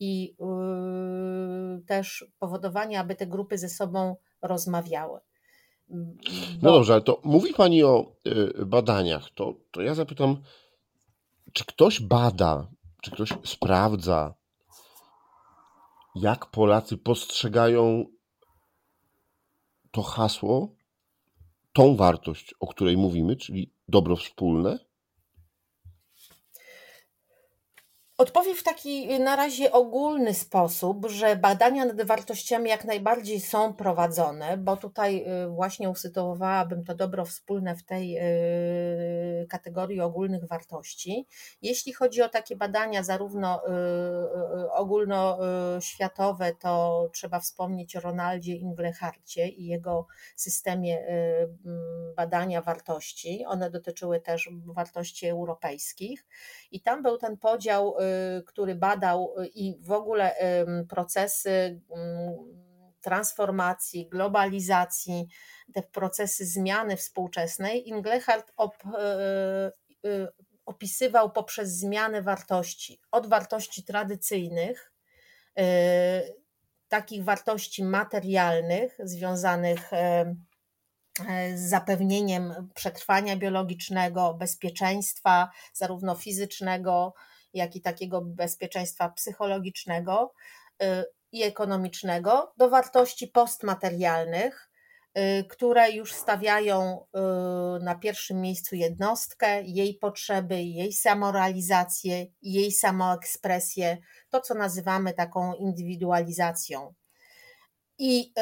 i 0.00 0.36
też 1.86 2.26
powodowania, 2.38 3.00
aby 3.00 3.14
te 3.14 3.26
grupy 3.26 3.58
ze 3.58 3.68
sobą 3.68 4.16
rozmawiały. 4.42 5.20
Bo... 5.88 5.96
No 6.62 6.72
dobrze, 6.72 6.92
ale 6.92 7.02
to 7.02 7.20
mówi 7.24 7.54
Pani 7.54 7.84
o 7.84 8.16
badaniach. 8.66 9.30
To, 9.34 9.54
to 9.70 9.82
ja 9.82 9.94
zapytam, 9.94 10.42
czy 11.52 11.64
ktoś 11.64 12.00
bada, 12.00 12.66
czy 13.02 13.10
ktoś 13.10 13.28
sprawdza, 13.44 14.34
jak 16.14 16.46
Polacy 16.46 16.96
postrzegają 16.98 18.06
to 19.92 20.02
hasło, 20.02 20.74
tą 21.72 21.96
wartość, 21.96 22.54
o 22.60 22.66
której 22.66 22.96
mówimy, 22.96 23.36
czyli 23.36 23.74
dobro 23.88 24.16
wspólne, 24.16 24.78
Odpowiem 28.22 28.56
w 28.56 28.62
taki 28.62 29.12
y, 29.12 29.18
na 29.18 29.36
razie 29.36 29.72
ogólny 29.72 30.34
sposób, 30.34 31.06
że 31.10 31.36
badania 31.36 31.84
nad 31.84 32.02
wartościami 32.02 32.70
jak 32.70 32.84
najbardziej 32.84 33.40
są 33.40 33.74
prowadzone, 33.74 34.56
bo 34.56 34.76
tutaj 34.76 35.24
y, 35.44 35.48
właśnie 35.48 35.90
usytuowałabym 35.90 36.84
to 36.84 36.94
dobro 36.94 37.24
wspólne 37.24 37.76
w 37.76 37.82
tej 37.82 38.18
y, 38.18 39.46
kategorii 39.46 40.00
ogólnych 40.00 40.44
wartości. 40.44 41.26
Jeśli 41.62 41.92
chodzi 41.92 42.22
o 42.22 42.28
takie 42.28 42.56
badania 42.56 43.02
zarówno 43.02 43.62
ogólnoświatowe, 44.72 46.52
to 46.54 47.08
trzeba 47.14 47.40
wspomnieć 47.40 47.96
o 47.96 48.00
Ronaldzie 48.00 48.56
Ingleharcie 48.56 49.48
i 49.48 49.66
jego 49.66 50.06
systemie 50.36 51.06
badania 52.16 52.62
wartości. 52.62 53.44
One 53.46 53.70
dotyczyły 53.70 54.20
też 54.20 54.50
wartości 54.66 55.26
europejskich 55.26 56.26
i 56.70 56.80
tam 56.80 57.02
był 57.02 57.18
ten 57.18 57.36
podział 57.36 57.94
Y, 58.00 58.11
który 58.46 58.74
badał 58.74 59.34
y, 59.38 59.46
i 59.46 59.78
w 59.80 59.92
ogóle 59.92 60.36
procesy 60.88 61.80
transformacji, 63.00 64.08
globalizacji, 64.08 65.28
te 65.74 65.82
procesy 65.82 66.46
zmiany 66.46 66.96
współczesnej, 66.96 67.88
Inglehart 67.88 68.52
op, 68.56 68.76
y, 70.04 70.28
opisywał 70.66 71.30
poprzez 71.30 71.78
zmianę 71.78 72.22
wartości, 72.22 73.00
od 73.10 73.26
wartości 73.26 73.84
tradycyjnych, 73.84 74.92
takich 76.88 77.24
wartości 77.24 77.84
materialnych 77.84 78.98
związanych 79.04 79.90
z 81.54 81.60
zapewnieniem 81.60 82.68
przetrwania 82.74 83.36
biologicznego, 83.36 84.34
bezpieczeństwa, 84.34 85.50
zarówno 85.72 86.14
fizycznego, 86.14 87.14
jak 87.54 87.76
i 87.76 87.80
takiego 87.80 88.22
bezpieczeństwa 88.22 89.08
psychologicznego 89.08 90.32
y, 90.82 90.86
i 91.32 91.42
ekonomicznego, 91.42 92.52
do 92.56 92.70
wartości 92.70 93.28
postmaterialnych, 93.28 94.70
y, 95.18 95.44
które 95.44 95.90
już 95.90 96.12
stawiają 96.12 97.00
y, 97.00 97.84
na 97.84 97.94
pierwszym 97.94 98.40
miejscu 98.40 98.76
jednostkę, 98.76 99.62
jej 99.62 99.94
potrzeby, 99.94 100.62
jej 100.62 100.92
samorealizację, 100.92 102.26
jej 102.42 102.72
samoekspresję, 102.72 103.98
to 104.30 104.40
co 104.40 104.54
nazywamy 104.54 105.14
taką 105.14 105.54
indywidualizacją. 105.54 106.94
I 107.98 108.32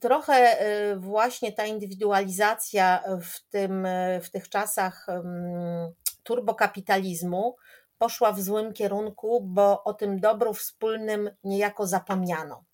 trochę 0.00 0.56
właśnie 0.96 1.52
ta 1.52 1.66
indywidualizacja 1.66 3.02
w, 3.22 3.48
tym, 3.50 3.86
w 4.22 4.30
tych 4.30 4.48
czasach 4.48 5.06
turbokapitalizmu 6.22 7.56
poszła 8.02 8.32
w 8.32 8.40
złym 8.40 8.72
kierunku, 8.72 9.40
bo 9.40 9.84
o 9.84 9.94
tym 9.94 10.20
dobru 10.20 10.54
wspólnym 10.54 11.30
niejako 11.44 11.86
zapomniano. 11.86 12.64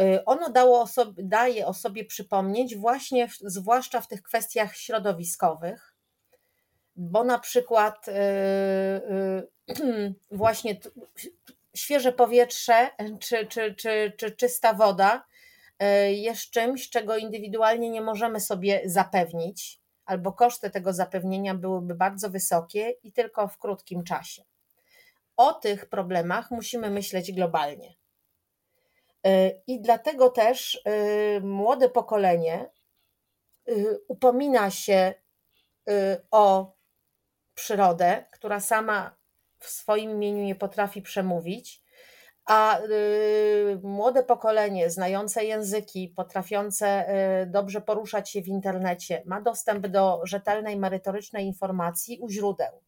Y, 0.00 0.24
ono 0.24 0.50
dało 0.50 0.80
o 0.80 0.86
sobie, 0.86 1.22
daje 1.22 1.66
o 1.66 1.74
sobie 1.74 2.04
przypomnieć 2.04 2.76
właśnie, 2.76 3.28
w, 3.28 3.36
zwłaszcza 3.40 4.00
w 4.00 4.08
tych 4.08 4.22
kwestiach 4.22 4.76
środowiskowych, 4.76 5.94
bo 6.96 7.24
na 7.24 7.38
przykład 7.38 8.06
yy, 8.06 8.14
yy, 9.84 10.14
właśnie 10.42 10.80
świeże 11.76 12.12
powietrze 12.12 12.90
czy, 13.20 13.46
czy, 13.46 13.74
czy, 13.74 14.12
czy 14.16 14.30
czysta 14.30 14.74
woda 14.74 15.24
y, 15.82 16.12
jest 16.12 16.50
czymś, 16.50 16.90
czego 16.90 17.16
indywidualnie 17.16 17.90
nie 17.90 18.00
możemy 18.00 18.40
sobie 18.40 18.82
zapewnić 18.84 19.85
albo 20.06 20.32
koszty 20.32 20.70
tego 20.70 20.92
zapewnienia 20.92 21.54
byłyby 21.54 21.94
bardzo 21.94 22.30
wysokie 22.30 22.90
i 22.90 23.12
tylko 23.12 23.48
w 23.48 23.58
krótkim 23.58 24.04
czasie. 24.04 24.42
O 25.36 25.52
tych 25.52 25.86
problemach 25.86 26.50
musimy 26.50 26.90
myśleć 26.90 27.32
globalnie. 27.32 27.94
Y, 29.26 29.62
I 29.66 29.80
dlatego 29.80 30.30
też 30.30 30.74
y, 30.74 31.40
młode 31.40 31.88
pokolenie 31.88 32.70
y, 33.68 33.98
upomina 34.08 34.70
się 34.70 35.14
o 36.30 36.72
przyrodę, 37.54 38.24
która 38.32 38.60
sama 38.60 39.16
w 39.58 39.68
swoim 39.68 40.10
imieniu 40.10 40.44
nie 40.44 40.54
potrafi 40.54 41.02
przemówić, 41.02 41.82
a 42.46 42.80
y, 42.80 43.80
młode 43.82 44.22
pokolenie, 44.22 44.90
znające 44.90 45.44
języki, 45.44 46.12
potrafiące 46.16 47.14
y, 47.42 47.46
dobrze 47.46 47.80
poruszać 47.80 48.30
się 48.30 48.42
w 48.42 48.48
internecie, 48.48 49.22
ma 49.26 49.40
dostęp 49.40 49.86
do 49.86 50.20
rzetelnej, 50.24 50.76
merytorycznej 50.76 51.46
informacji 51.46 52.18
u 52.20 52.28
źródeł. 52.28 52.82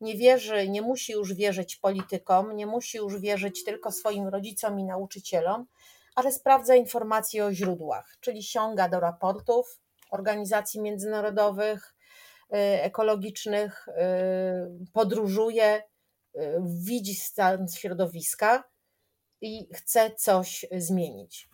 Nie 0.00 0.16
wierzy, 0.16 0.68
nie 0.68 0.82
musi 0.82 1.12
już 1.12 1.34
wierzyć 1.34 1.76
politykom, 1.76 2.56
nie 2.56 2.66
musi 2.66 2.98
już 2.98 3.20
wierzyć 3.20 3.64
tylko 3.64 3.92
swoim 3.92 4.28
rodzicom 4.28 4.80
i 4.80 4.84
nauczycielom, 4.84 5.66
ale 6.14 6.32
sprawdza 6.32 6.74
informacje 6.74 7.44
o 7.44 7.52
źródłach, 7.52 8.16
czyli 8.20 8.42
sięga 8.42 8.88
do 8.88 9.00
raportów 9.00 9.80
organizacji 10.10 10.80
międzynarodowych, 10.80 11.94
y, 12.44 12.56
ekologicznych, 12.58 13.88
podróżuje, 14.92 15.82
widzi 16.60 17.14
stan 17.14 17.68
środowiska 17.68 18.71
i 19.42 19.68
chce 19.74 20.10
coś 20.10 20.66
zmienić. 20.72 21.52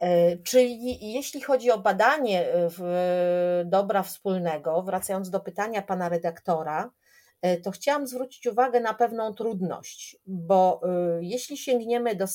E, 0.00 0.36
czyli 0.36 1.12
jeśli 1.12 1.40
chodzi 1.40 1.70
o 1.70 1.78
badanie 1.78 2.54
e, 2.54 2.70
dobra 3.64 4.02
wspólnego, 4.02 4.82
wracając 4.82 5.30
do 5.30 5.40
pytania 5.40 5.82
pana 5.82 6.08
redaktora, 6.08 6.90
e, 7.42 7.56
to 7.56 7.70
chciałam 7.70 8.06
zwrócić 8.06 8.46
uwagę 8.46 8.80
na 8.80 8.94
pewną 8.94 9.34
trudność, 9.34 10.16
bo 10.26 10.80
jeśli 11.20 11.56
sięgniemy 11.56 12.14
do 12.14 12.26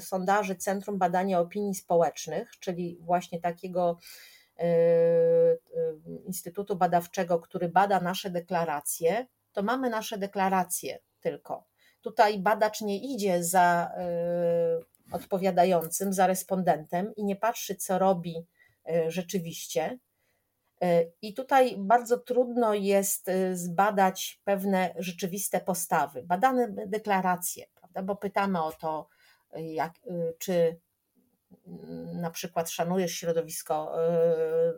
sondaży 0.00 0.56
Centrum 0.56 0.98
Badania 0.98 1.40
Opinii 1.40 1.74
Społecznych, 1.74 2.50
czyli 2.60 2.98
właśnie 3.00 3.40
takiego 3.40 3.98
instytutu 6.26 6.76
badawczego, 6.76 7.38
który 7.38 7.68
bada 7.68 8.00
nasze 8.00 8.30
deklaracje, 8.30 9.26
to 9.52 9.62
mamy 9.62 9.90
nasze 9.90 10.18
deklaracje 10.18 10.98
tylko. 11.20 11.64
Tutaj 12.00 12.38
badacz 12.38 12.80
nie 12.80 13.14
idzie 13.14 13.44
za 13.44 13.90
y, 15.10 15.14
odpowiadającym, 15.14 16.12
za 16.12 16.26
respondentem 16.26 17.14
i 17.16 17.24
nie 17.24 17.36
patrzy, 17.36 17.76
co 17.76 17.98
robi 17.98 18.46
y, 18.90 19.10
rzeczywiście. 19.10 19.98
Y, 20.84 21.12
I 21.22 21.34
tutaj 21.34 21.74
bardzo 21.78 22.18
trudno 22.18 22.74
jest 22.74 23.30
zbadać 23.52 24.40
pewne 24.44 24.94
rzeczywiste 24.98 25.60
postawy. 25.60 26.22
Badane 26.22 26.68
deklaracje, 26.86 27.66
prawda? 27.74 28.02
bo 28.02 28.16
pytamy 28.16 28.62
o 28.62 28.72
to, 28.72 29.08
jak, 29.54 29.92
czy 30.38 30.80
na 32.14 32.30
przykład 32.30 32.70
szanujesz 32.70 33.12
środowisko 33.12 33.96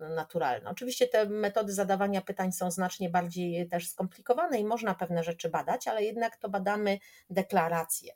y, 0.06 0.14
naturalne. 0.14 0.70
Oczywiście 0.70 1.08
te 1.08 1.26
metody 1.26 1.72
zadawania 1.72 2.20
pytań 2.20 2.52
są 2.52 2.70
znacznie 2.70 3.10
bardziej 3.10 3.68
też 3.68 3.88
skomplikowane 3.90 4.60
i 4.60 4.64
można 4.64 4.94
pewne 4.94 5.24
rzeczy 5.24 5.48
badać, 5.48 5.88
ale 5.88 6.04
jednak 6.04 6.36
to 6.36 6.48
badamy 6.48 6.98
deklaracje. 7.30 8.12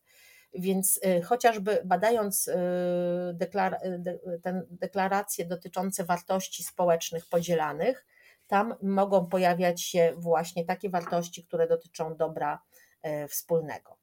Więc 0.54 1.00
y, 1.06 1.22
chociażby 1.22 1.82
badając 1.84 2.48
y, 2.48 2.54
deklaracje 4.70 5.44
dotyczące 5.44 6.04
wartości 6.04 6.64
społecznych 6.64 7.26
podzielanych, 7.26 8.06
tam 8.46 8.74
mogą 8.82 9.26
pojawiać 9.26 9.82
się 9.82 10.12
właśnie 10.16 10.64
takie 10.64 10.90
wartości, 10.90 11.44
które 11.44 11.66
dotyczą 11.66 12.16
dobra 12.16 12.62
wspólnego. 13.28 14.01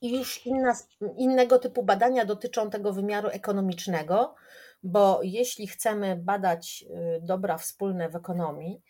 I 0.00 0.18
już 0.18 0.46
inna, 0.46 0.74
innego 1.16 1.58
typu 1.58 1.82
badania 1.82 2.24
dotyczą 2.24 2.70
tego 2.70 2.92
wymiaru 2.92 3.28
ekonomicznego, 3.28 4.34
bo 4.82 5.20
jeśli 5.22 5.66
chcemy 5.66 6.16
badać 6.16 6.84
y, 7.16 7.20
dobra 7.22 7.58
wspólne 7.58 8.08
w 8.08 8.16
ekonomii, 8.16 8.82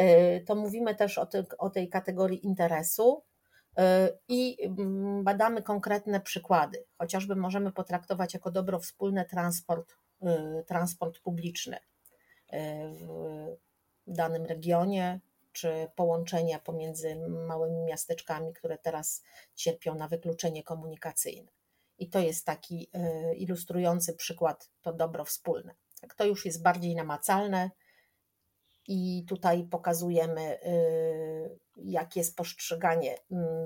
y, 0.00 0.44
to 0.46 0.54
mówimy 0.54 0.94
też 0.94 1.18
o, 1.18 1.26
ty, 1.26 1.44
o 1.58 1.70
tej 1.70 1.88
kategorii 1.88 2.46
interesu 2.46 3.24
y, 3.78 3.82
i 4.28 4.56
mm, 4.64 5.24
badamy 5.24 5.62
konkretne 5.62 6.20
przykłady. 6.20 6.84
Chociażby 6.98 7.36
możemy 7.36 7.72
potraktować 7.72 8.34
jako 8.34 8.50
dobro 8.50 8.78
wspólne 8.78 9.24
transport, 9.24 9.94
transport 10.66 11.20
publiczny 11.20 11.78
w 12.90 13.06
danym 14.06 14.44
regionie, 14.44 15.20
czy 15.54 15.88
połączenia 15.96 16.58
pomiędzy 16.58 17.16
małymi 17.28 17.82
miasteczkami, 17.82 18.52
które 18.52 18.78
teraz 18.78 19.22
cierpią 19.54 19.94
na 19.94 20.08
wykluczenie 20.08 20.62
komunikacyjne. 20.62 21.52
I 21.98 22.10
to 22.10 22.18
jest 22.18 22.46
taki 22.46 22.90
e, 22.92 23.34
ilustrujący 23.34 24.14
przykład, 24.14 24.70
to 24.82 24.92
dobro 24.92 25.24
wspólne. 25.24 25.74
Tak, 26.00 26.14
to 26.14 26.24
już 26.24 26.46
jest 26.46 26.62
bardziej 26.62 26.94
namacalne 26.94 27.70
i 28.88 29.24
tutaj 29.28 29.64
pokazujemy, 29.70 30.40
e, 30.40 30.58
jakie 31.76 32.20
jest 32.20 32.36
postrzeganie 32.36 33.18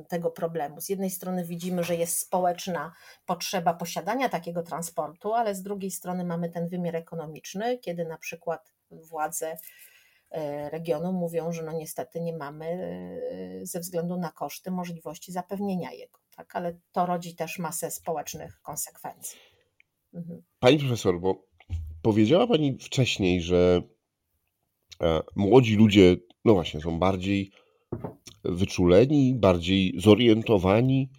tego 0.08 0.30
problemu. 0.30 0.80
Z 0.80 0.88
jednej 0.88 1.10
strony 1.10 1.44
widzimy, 1.44 1.84
że 1.84 1.96
jest 1.96 2.18
społeczna 2.18 2.92
potrzeba 3.26 3.74
posiadania 3.74 4.28
takiego 4.28 4.62
transportu, 4.62 5.34
ale 5.34 5.54
z 5.54 5.62
drugiej 5.62 5.90
strony 5.90 6.24
mamy 6.24 6.50
ten 6.50 6.68
wymiar 6.68 6.96
ekonomiczny, 6.96 7.78
kiedy 7.78 8.04
na 8.04 8.18
przykład 8.18 8.72
władze 8.90 9.56
regionu 10.70 11.12
mówią, 11.12 11.52
że 11.52 11.62
no 11.62 11.72
niestety 11.72 12.20
nie 12.20 12.36
mamy 12.36 12.66
e, 12.66 13.66
ze 13.66 13.80
względu 13.80 14.16
na 14.16 14.30
koszty 14.30 14.70
możliwości 14.70 15.32
zapewnienia 15.32 15.92
jego. 15.92 16.18
Tak? 16.36 16.56
Ale 16.56 16.78
to 16.92 17.06
rodzi 17.06 17.34
też 17.34 17.58
masę 17.58 17.90
społecznych 17.90 18.60
konsekwencji. 18.62 19.38
Mhm. 20.14 20.42
Pani 20.58 20.78
profesor, 20.78 21.20
bo 21.20 21.44
powiedziała 22.02 22.46
Pani 22.46 22.78
wcześniej, 22.78 23.42
że 23.42 23.82
e, 25.02 25.20
młodzi 25.36 25.76
ludzie, 25.76 26.16
no 26.44 26.54
właśnie, 26.54 26.80
są 26.80 26.98
bardziej 26.98 27.50
wyczuleni, 28.44 29.34
bardziej 29.34 29.94
zorientowani. 29.98 31.10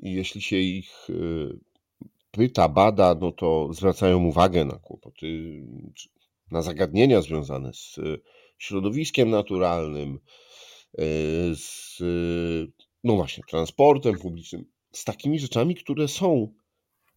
Jeśli 0.00 0.42
się 0.42 0.56
ich 0.56 1.08
pyta, 2.30 2.68
bada, 2.68 3.14
no 3.20 3.32
to 3.32 3.68
zwracają 3.72 4.24
uwagę 4.24 4.64
na 4.64 4.78
kłopoty 4.78 5.26
na 6.52 6.62
zagadnienia 6.62 7.22
związane 7.22 7.72
z 7.72 7.98
e, 7.98 8.02
środowiskiem 8.58 9.30
naturalnym, 9.30 10.18
e, 10.98 11.04
z, 11.54 11.98
no 13.04 13.16
właśnie, 13.16 13.44
transportem 13.50 14.18
publicznym, 14.18 14.64
z 14.92 15.04
takimi 15.04 15.38
rzeczami, 15.38 15.74
które 15.74 16.08
są 16.08 16.54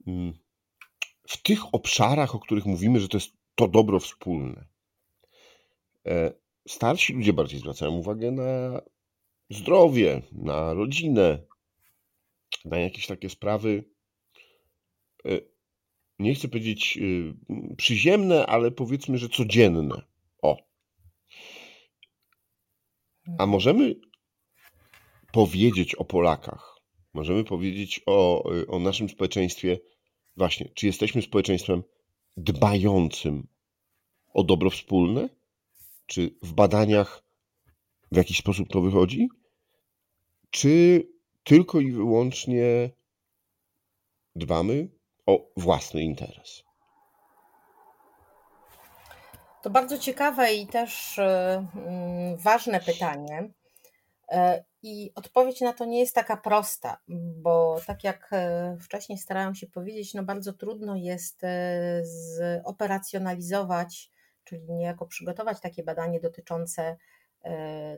mm, 0.07 0.33
w 1.27 1.41
tych 1.41 1.73
obszarach, 1.75 2.35
o 2.35 2.39
których 2.39 2.65
mówimy, 2.65 2.99
że 2.99 3.07
to 3.07 3.17
jest 3.17 3.31
to 3.55 3.67
dobro 3.67 3.99
wspólne. 3.99 4.65
E, 6.07 6.33
starsi 6.67 7.13
ludzie 7.13 7.33
bardziej 7.33 7.59
zwracają 7.59 7.91
uwagę 7.91 8.31
na 8.31 8.81
zdrowie, 9.49 10.21
na 10.31 10.73
rodzinę, 10.73 11.43
na 12.65 12.77
jakieś 12.79 13.07
takie 13.07 13.29
sprawy 13.29 13.83
nie 16.19 16.35
chcę 16.35 16.47
powiedzieć 16.47 16.97
y, 17.01 17.33
przyziemne, 17.77 18.45
ale 18.45 18.71
powiedzmy, 18.71 19.17
że 19.17 19.29
codzienne. 19.29 20.01
O. 20.41 20.57
A 23.27 23.31
mhm. 23.31 23.49
możemy 23.49 23.95
powiedzieć 25.31 25.95
o 25.95 26.05
Polakach, 26.05 26.75
możemy 27.13 27.43
powiedzieć 27.43 28.01
o, 28.05 28.51
y, 28.53 28.67
o 28.67 28.79
naszym 28.79 29.09
społeczeństwie, 29.09 29.79
właśnie, 30.37 30.69
czy 30.73 30.85
jesteśmy 30.85 31.21
społeczeństwem 31.21 31.83
dbającym 32.37 33.47
o 34.33 34.43
dobro 34.43 34.69
wspólne? 34.69 35.29
Czy 36.05 36.37
w 36.41 36.53
badaniach 36.53 37.23
w 38.11 38.17
jakiś 38.17 38.37
sposób 38.37 38.69
to 38.69 38.81
wychodzi? 38.81 39.27
Czy 40.49 41.03
tylko 41.43 41.81
i 41.81 41.91
wyłącznie 41.91 42.89
dbamy 44.35 44.94
o 45.25 45.47
własny 45.57 46.01
interes? 46.01 46.65
To 49.65 49.69
bardzo 49.69 49.97
ciekawe 49.97 50.53
i 50.53 50.67
też 50.67 51.19
e, 51.19 51.67
mm, 51.75 52.37
ważne 52.37 52.79
pytanie. 52.79 53.49
E, 54.31 54.63
I 54.83 55.11
odpowiedź 55.15 55.61
na 55.61 55.73
to 55.73 55.85
nie 55.85 55.99
jest 55.99 56.15
taka 56.15 56.37
prosta, 56.37 56.97
bo 57.41 57.79
tak 57.85 58.03
jak 58.03 58.29
e, 58.31 58.77
wcześniej 58.81 59.17
starałam 59.17 59.55
się 59.55 59.67
powiedzieć, 59.67 60.13
no 60.13 60.23
bardzo 60.23 60.53
trudno 60.53 60.95
jest 60.95 61.41
zoperacjonalizować, 62.65 64.11
czyli 64.43 64.73
niejako 64.73 65.05
przygotować 65.05 65.59
takie 65.59 65.83
badanie 65.83 66.19
dotyczące 66.19 66.97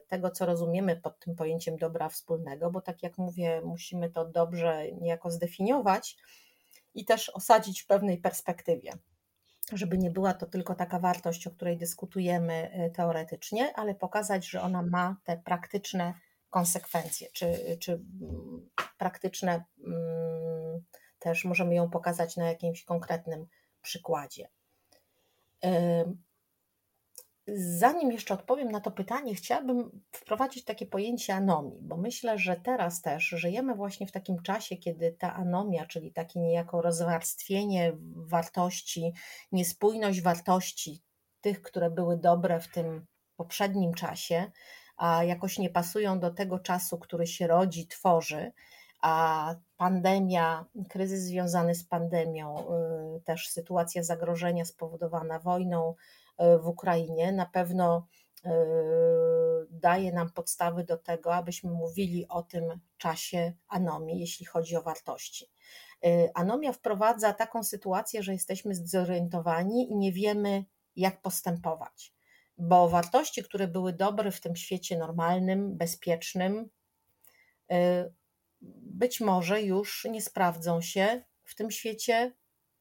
tego, 0.08 0.32
co 0.32 0.46
rozumiemy 0.46 0.96
pod 0.96 1.20
tym 1.20 1.36
pojęciem 1.36 1.78
dobra 1.78 2.10
wspólnego, 2.10 2.72
bo 2.72 2.82
tak 2.82 3.04
jak 3.04 3.18
mówię, 3.18 3.62
musimy 3.66 4.10
to 4.10 4.26
dobrze 4.26 4.92
niejako 4.92 5.32
zdefiniować, 5.32 6.18
i 6.98 7.06
też 7.06 7.30
osadzić 7.30 7.82
w 7.82 7.88
pewnej 7.88 8.18
perspektywie, 8.18 8.92
żeby 9.74 9.98
nie 9.98 10.12
była 10.12 10.34
to 10.34 10.46
tylko 10.46 10.76
taka 10.76 11.00
wartość, 11.00 11.48
o 11.48 11.52
której 11.52 11.78
dyskutujemy 11.78 12.86
y, 12.88 12.92
teoretycznie, 12.92 13.74
ale 13.76 13.96
pokazać, 13.96 14.50
że 14.50 14.62
ona 14.62 14.82
ma 14.82 15.18
te 15.24 15.38
praktyczne 15.38 16.14
konsekwencje, 16.50 17.28
czy, 17.34 17.78
czy 17.80 17.92
mm, 17.94 18.70
praktyczne 18.98 19.64
mm, 19.86 20.84
też 21.20 21.46
możemy 21.46 21.76
ją 21.76 21.90
pokazać 21.90 22.38
na 22.38 22.48
jakimś 22.48 22.84
konkretnym 22.84 23.48
przykładzie. 23.82 24.50
Zanim 27.56 28.12
jeszcze 28.12 28.34
odpowiem 28.34 28.72
na 28.72 28.80
to 28.82 28.92
pytanie, 28.92 29.36
chciałabym 29.36 30.02
wprowadzić 30.12 30.66
takie 30.66 30.86
pojęcie 30.86 31.36
anomii, 31.36 31.80
bo 31.82 31.98
myślę, 31.98 32.38
że 32.38 32.56
teraz 32.56 33.02
też 33.02 33.24
żyjemy 33.24 33.76
właśnie 33.76 34.08
w 34.08 34.12
takim 34.12 34.42
czasie, 34.42 34.78
kiedy 34.78 35.12
ta 35.12 35.34
anomia, 35.34 35.86
czyli 35.86 36.12
takie 36.14 36.40
niejako 36.40 36.82
rozwarstwienie 36.82 37.94
wartości, 38.16 39.14
niespójność 39.52 40.22
wartości 40.22 41.02
tych, 41.42 41.62
które 41.62 41.90
były 41.90 42.18
dobre 42.18 42.60
w 42.60 42.68
tym 42.68 43.06
poprzednim 43.36 43.94
czasie, 43.94 44.52
a 44.98 45.24
jakoś 45.24 45.58
nie 45.60 45.70
pasują 45.70 46.20
do 46.20 46.32
tego 46.32 46.60
czasu, 46.60 46.98
który 46.98 47.28
się 47.28 47.48
rodzi, 47.48 47.88
tworzy, 47.88 48.52
a 49.02 49.56
pandemia, 49.78 50.66
kryzys 50.90 51.24
związany 51.24 51.76
z 51.76 51.84
pandemią, 51.84 52.66
y, 53.18 53.22
też 53.22 53.50
sytuacja 53.50 54.04
zagrożenia 54.04 54.66
spowodowana 54.66 55.40
wojną, 55.40 55.96
w 56.60 56.68
Ukrainie 56.68 57.32
na 57.32 57.46
pewno 57.46 58.08
e, 58.46 58.52
daje 59.70 60.12
nam 60.12 60.32
podstawy 60.32 60.84
do 60.84 60.98
tego, 60.98 61.36
abyśmy 61.36 61.72
mówili 61.72 62.28
o 62.28 62.44
tym 62.44 62.80
czasie 62.98 63.54
anomii, 63.68 64.20
jeśli 64.20 64.46
chodzi 64.46 64.76
o 64.76 64.82
wartości. 64.82 65.50
E, 66.06 66.30
anomia 66.34 66.74
wprowadza 66.74 67.34
taką 67.34 67.64
sytuację, 67.64 68.24
że 68.24 68.34
jesteśmy 68.34 68.76
zdezorientowani 68.76 69.92
i 69.92 69.96
nie 69.96 70.12
wiemy, 70.12 70.66
jak 70.96 71.22
postępować, 71.22 72.14
bo 72.58 72.90
wartości, 72.90 73.44
które 73.44 73.68
były 73.68 73.94
dobre 73.94 74.32
w 74.32 74.42
tym 74.42 74.56
świecie 74.56 74.98
normalnym, 74.98 75.78
bezpiecznym, 75.78 76.70
e, 77.72 78.10
być 78.62 79.22
może 79.22 79.62
już 79.62 80.06
nie 80.12 80.22
sprawdzą 80.22 80.82
się 80.82 81.24
w 81.44 81.56
tym 81.56 81.72
świecie 81.72 82.34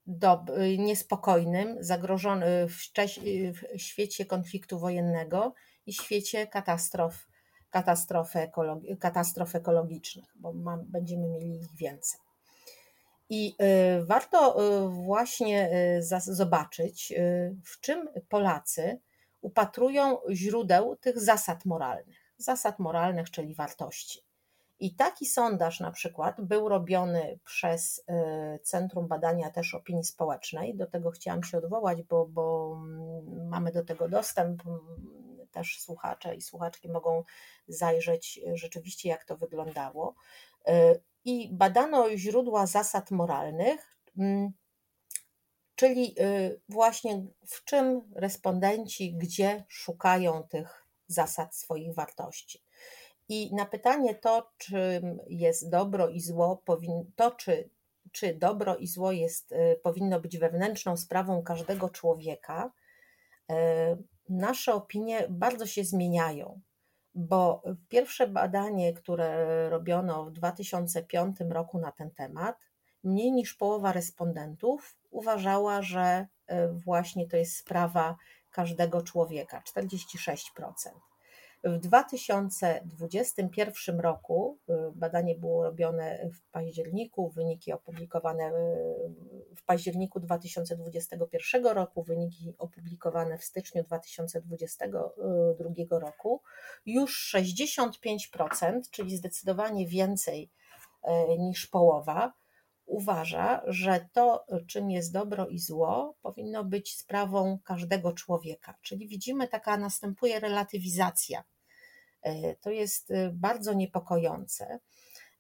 dob, 0.06 0.50
niespokojnym, 0.78 1.76
zagrożony 1.80 2.68
w, 2.68 2.76
w 3.52 3.80
świecie 3.80 4.26
konfliktu 4.26 4.78
wojennego 4.78 5.54
i 5.86 5.92
świecie 5.92 6.46
katastrof, 6.46 7.26
katastrofy, 7.70 8.38
ekologi, 8.38 8.96
katastrof 8.96 9.54
ekologicznych, 9.54 10.24
bo 10.36 10.52
będziemy 10.88 11.28
mieli 11.28 11.56
ich 11.56 11.76
więcej. 11.76 12.20
I 13.28 13.56
y, 14.00 14.04
warto 14.04 14.62
y, 14.86 14.88
właśnie 14.88 15.70
y, 15.98 16.02
zobaczyć, 16.18 17.12
w 17.64 17.80
czym 17.80 18.08
Polacy 18.28 19.00
upatrują 19.40 20.18
źródeł 20.30 20.96
tych 20.96 21.20
zasad 21.20 21.64
moralnych. 21.64 22.32
Zasad 22.36 22.78
moralnych, 22.78 23.30
czyli 23.30 23.54
wartości. 23.54 24.25
I 24.80 24.94
taki 24.94 25.26
sondaż 25.26 25.80
na 25.80 25.90
przykład 25.90 26.40
był 26.40 26.68
robiony 26.68 27.38
przez 27.44 27.98
y, 27.98 28.58
Centrum 28.62 29.08
Badania 29.08 29.50
też 29.50 29.74
Opinii 29.74 30.04
Społecznej. 30.04 30.76
Do 30.76 30.86
tego 30.86 31.10
chciałam 31.10 31.42
się 31.42 31.58
odwołać, 31.58 32.02
bo, 32.02 32.26
bo 32.26 32.76
mm, 32.76 33.48
mamy 33.48 33.72
do 33.72 33.84
tego 33.84 34.08
dostęp. 34.08 34.62
Też 35.52 35.80
słuchacze 35.80 36.34
i 36.34 36.42
słuchaczki 36.42 36.88
mogą 36.88 37.24
zajrzeć 37.68 38.40
rzeczywiście, 38.54 39.08
jak 39.08 39.24
to 39.24 39.36
wyglądało. 39.36 40.14
Y, 40.68 41.00
i 41.24 41.48
badano 41.52 42.16
źródła 42.16 42.66
zasad 42.66 43.10
moralnych, 43.10 43.96
mm, 44.18 44.52
czyli 45.74 46.14
y, 46.20 46.60
właśnie 46.68 47.26
w 47.46 47.64
czym 47.64 48.02
respondenci, 48.14 49.14
gdzie 49.14 49.64
szukają 49.68 50.42
tych 50.42 50.86
zasad 51.06 51.56
swoich 51.56 51.94
wartości. 51.94 52.65
I 53.28 53.54
na 53.54 53.66
pytanie 53.66 54.14
to, 54.14 54.50
czym 54.58 55.18
jest 55.26 55.70
dobro 55.70 56.08
i 56.08 56.20
zło, 56.20 56.62
to 57.16 57.30
czy, 57.30 57.70
czy 58.12 58.34
dobro 58.34 58.76
i 58.76 58.86
zło 58.86 59.12
jest, 59.12 59.52
y, 59.52 59.80
powinno 59.82 60.20
być 60.20 60.38
wewnętrzną 60.38 60.96
sprawą 60.96 61.42
każdego 61.42 61.88
człowieka, 61.88 62.72
y, 63.50 63.54
nasze 64.28 64.74
opinie 64.74 65.26
bardzo 65.30 65.66
się 65.66 65.84
zmieniają, 65.84 66.60
bo 67.14 67.62
pierwsze 67.88 68.26
badanie, 68.26 68.92
które 68.92 69.70
robiono 69.70 70.24
w 70.24 70.32
2005 70.32 71.36
roku 71.50 71.78
na 71.78 71.92
ten 71.92 72.10
temat, 72.10 72.56
mniej 73.04 73.32
niż 73.32 73.54
połowa 73.54 73.92
respondentów 73.92 74.96
uważała, 75.10 75.82
że 75.82 76.26
y, 76.50 76.54
właśnie 76.72 77.28
to 77.28 77.36
jest 77.36 77.56
sprawa 77.56 78.16
każdego 78.50 79.02
człowieka 79.02 79.60
46%. 79.60 81.15
W 81.66 81.78
2021 81.78 84.00
roku 84.00 84.58
y, 84.68 84.72
badanie 84.94 85.34
było 85.34 85.64
robione 85.64 86.30
w 86.34 86.42
październiku, 86.50 87.30
wyniki 87.30 87.72
opublikowane 87.72 88.44
y, 88.44 88.52
w 89.56 89.64
październiku 89.64 90.20
2021 90.20 91.66
roku, 91.66 92.02
wyniki 92.02 92.54
opublikowane 92.58 93.38
w 93.38 93.44
styczniu 93.44 93.82
2022 93.82 95.98
roku. 95.98 96.42
Już 96.86 97.34
65%, 97.34 98.80
czyli 98.90 99.16
zdecydowanie 99.16 99.86
więcej 99.86 100.50
y, 101.04 101.08
niż 101.38 101.66
połowa, 101.66 102.32
uważa, 102.84 103.62
że 103.66 104.08
to, 104.12 104.46
czym 104.66 104.90
jest 104.90 105.12
dobro 105.12 105.48
i 105.48 105.58
zło, 105.58 106.16
powinno 106.22 106.64
być 106.64 106.96
sprawą 106.96 107.58
każdego 107.64 108.12
człowieka. 108.12 108.74
Czyli 108.82 109.08
widzimy, 109.08 109.48
taka 109.48 109.76
następuje 109.76 110.40
relatywizacja 110.40 111.44
to 112.60 112.70
jest 112.70 113.10
e, 113.10 113.30
bardzo 113.34 113.72
niepokojące, 113.72 114.78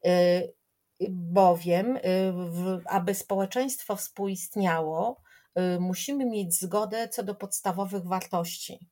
e, 0.04 0.42
bowiem, 1.10 1.98
aby 2.86 3.14
społeczeństwo 3.14 3.96
współistniało, 3.96 5.22
musimy 5.80 6.26
mieć 6.26 6.60
zgodę 6.60 7.08
co 7.08 7.22
do 7.22 7.34
podstawowych 7.34 8.04
wartości. 8.04 8.88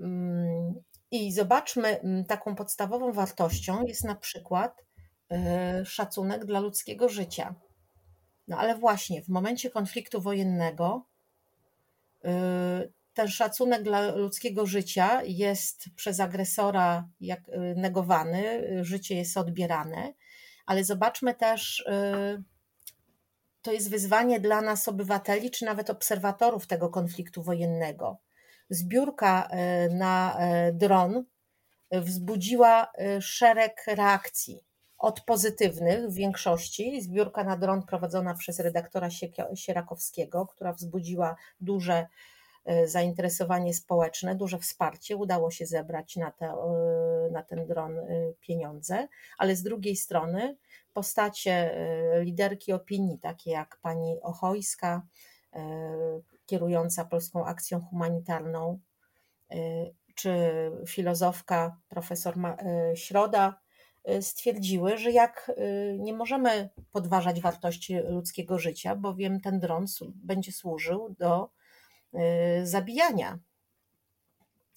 Mm, 0.00 0.74
I 1.10 1.32
zobaczmy, 1.32 2.00
taką 2.28 2.54
podstawową 2.54 3.12
wartością 3.12 3.84
jest 3.84 4.04
na 4.04 4.14
przykład 4.14 4.84
szacunek 5.84 6.44
dla 6.44 6.60
ludzkiego 6.60 7.08
życia. 7.08 7.54
No 8.48 8.58
ale 8.58 8.74
właśnie 8.74 9.22
w 9.22 9.28
momencie 9.28 9.70
konfliktu 9.70 10.20
wojennego 10.20 11.06
ten 13.16 13.28
szacunek 13.28 13.82
dla 13.82 14.14
ludzkiego 14.14 14.66
życia 14.66 15.22
jest 15.24 15.84
przez 15.96 16.20
agresora 16.20 17.08
y, 17.22 17.36
negowany, 17.76 18.68
życie 18.84 19.14
jest 19.14 19.36
odbierane, 19.36 20.14
ale 20.66 20.84
zobaczmy 20.84 21.34
też, 21.34 21.80
y, 21.80 22.42
to 23.62 23.72
jest 23.72 23.90
wyzwanie 23.90 24.40
dla 24.40 24.60
nas, 24.60 24.88
obywateli, 24.88 25.50
czy 25.50 25.64
nawet 25.64 25.90
obserwatorów 25.90 26.66
tego 26.66 26.88
konfliktu 26.88 27.42
wojennego. 27.42 28.18
Zbiórka 28.70 29.48
y, 29.48 29.94
na 29.94 30.38
dron 30.72 31.24
wzbudziła 31.92 32.92
szereg 33.20 33.84
reakcji. 33.86 34.64
Od 34.98 35.20
pozytywnych 35.20 36.08
w 36.08 36.14
większości, 36.14 37.02
zbiórka 37.02 37.44
na 37.44 37.56
dron 37.56 37.82
prowadzona 37.82 38.34
przez 38.34 38.60
redaktora 38.60 39.08
Sierakowskiego, 39.54 40.46
która 40.46 40.72
wzbudziła 40.72 41.36
duże 41.60 42.06
zainteresowanie 42.84 43.74
społeczne, 43.74 44.34
duże 44.34 44.58
wsparcie. 44.58 45.16
Udało 45.16 45.50
się 45.50 45.66
zebrać 45.66 46.16
na, 46.16 46.30
te, 46.30 46.46
e, 46.46 47.30
na 47.32 47.42
ten 47.42 47.66
dron 47.66 47.98
e, 47.98 48.04
pieniądze, 48.40 49.08
ale 49.38 49.56
z 49.56 49.62
drugiej 49.62 49.96
strony 49.96 50.56
postacie 50.92 51.76
liderki 52.20 52.72
opinii, 52.72 53.18
takie 53.18 53.50
jak 53.50 53.78
pani 53.82 54.20
Ochojska, 54.22 55.02
kierująca 56.46 57.04
Polską 57.04 57.44
Akcją 57.44 57.80
Humanitarną, 57.80 58.80
czy 60.14 60.30
filozofka 60.88 61.76
profesor 61.88 62.34
Środa, 62.94 63.60
stwierdziły, 64.20 64.98
że 64.98 65.10
jak 65.10 65.52
nie 65.98 66.12
możemy 66.12 66.68
podważać 66.92 67.40
wartości 67.40 67.98
ludzkiego 67.98 68.58
życia, 68.58 68.96
bowiem 68.96 69.40
ten 69.40 69.60
dron 69.60 69.84
będzie 70.14 70.52
służył 70.52 71.14
do 71.18 71.50
zabijania. 72.64 73.38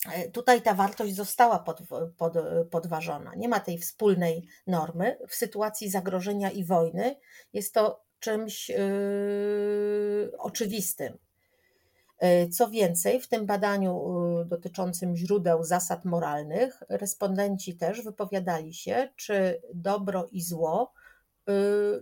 Y, 0.07 0.31
tutaj 0.31 0.61
ta 0.61 0.73
wartość 0.73 1.15
została 1.15 1.59
pod, 1.59 1.81
pod, 2.17 2.33
podważona. 2.71 3.35
Nie 3.35 3.49
ma 3.49 3.59
tej 3.59 3.77
wspólnej 3.77 4.47
normy. 4.67 5.17
W 5.27 5.35
sytuacji 5.35 5.89
zagrożenia 5.89 6.51
i 6.51 6.63
wojny 6.63 7.15
jest 7.53 7.73
to 7.73 8.03
czymś 8.19 8.69
yy, 8.69 10.31
oczywistym. 10.37 11.17
Y, 12.23 12.49
co 12.49 12.69
więcej, 12.69 13.21
w 13.21 13.27
tym 13.27 13.45
badaniu 13.45 14.05
dotyczącym 14.45 15.15
źródeł 15.15 15.63
zasad 15.63 16.05
moralnych, 16.05 16.83
respondenci 16.89 17.77
też 17.77 18.01
wypowiadali 18.01 18.73
się, 18.73 19.09
czy 19.15 19.61
dobro 19.73 20.27
i 20.31 20.41
zło, 20.41 20.93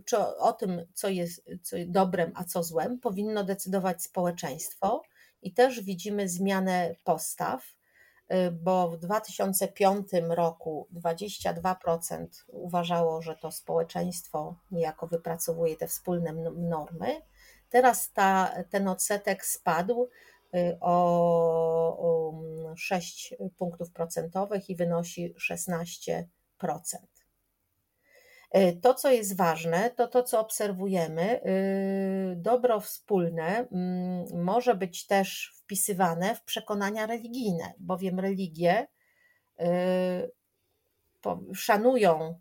czy 0.06 0.18
o 0.18 0.54
tym, 0.54 0.86
co 0.94 1.10
jest 1.10 1.46
co 1.64 1.78
dobrem, 1.88 2.32
a 2.36 2.44
co 2.44 2.64
złem, 2.64 3.00
powinno 3.00 3.44
decydować 3.44 4.04
społeczeństwo 4.04 5.02
i 5.42 5.54
też 5.54 5.82
widzimy 5.82 6.30
zmianę 6.30 6.96
postaw, 7.04 7.76
y, 8.32 8.52
bo 8.52 8.90
w 8.90 8.98
2005 8.98 10.08
roku 10.30 10.88
22% 10.94 12.28
uważało, 12.48 13.22
że 13.22 13.36
to 13.36 13.52
społeczeństwo 13.52 14.56
niejako 14.72 15.08
wypracowuje 15.08 15.76
te 15.76 15.88
wspólne 15.88 16.34
normy. 16.56 17.22
Teraz 17.70 18.12
ta, 18.12 18.54
ten 18.70 18.88
odsetek 18.88 19.46
spadł 19.46 20.10
y, 20.56 20.78
o 20.82 22.34
6 22.76 23.36
punktów 23.58 23.92
procentowych 23.92 24.70
i 24.70 24.76
wynosi 24.76 25.36
16%. 25.36 26.26
E, 28.52 28.74
to, 28.74 28.94
co 28.94 29.12
jest 29.12 29.38
ważne, 29.38 29.90
to 29.90 30.08
to, 30.08 30.24
co 30.24 30.40
obserwujemy. 30.40 31.42
Y, 31.46 32.36
dobro 32.36 32.80
wspólne 32.80 33.68
mm, 33.72 34.44
może 34.44 34.76
być 34.76 35.08
też 35.08 35.54
wpisywane 35.56 36.36
w 36.36 36.44
przekonania 36.44 37.06
religijne, 37.06 37.74
bowiem 37.80 38.20
religie 38.20 38.88
y, 39.60 39.66
szanują, 41.54 42.40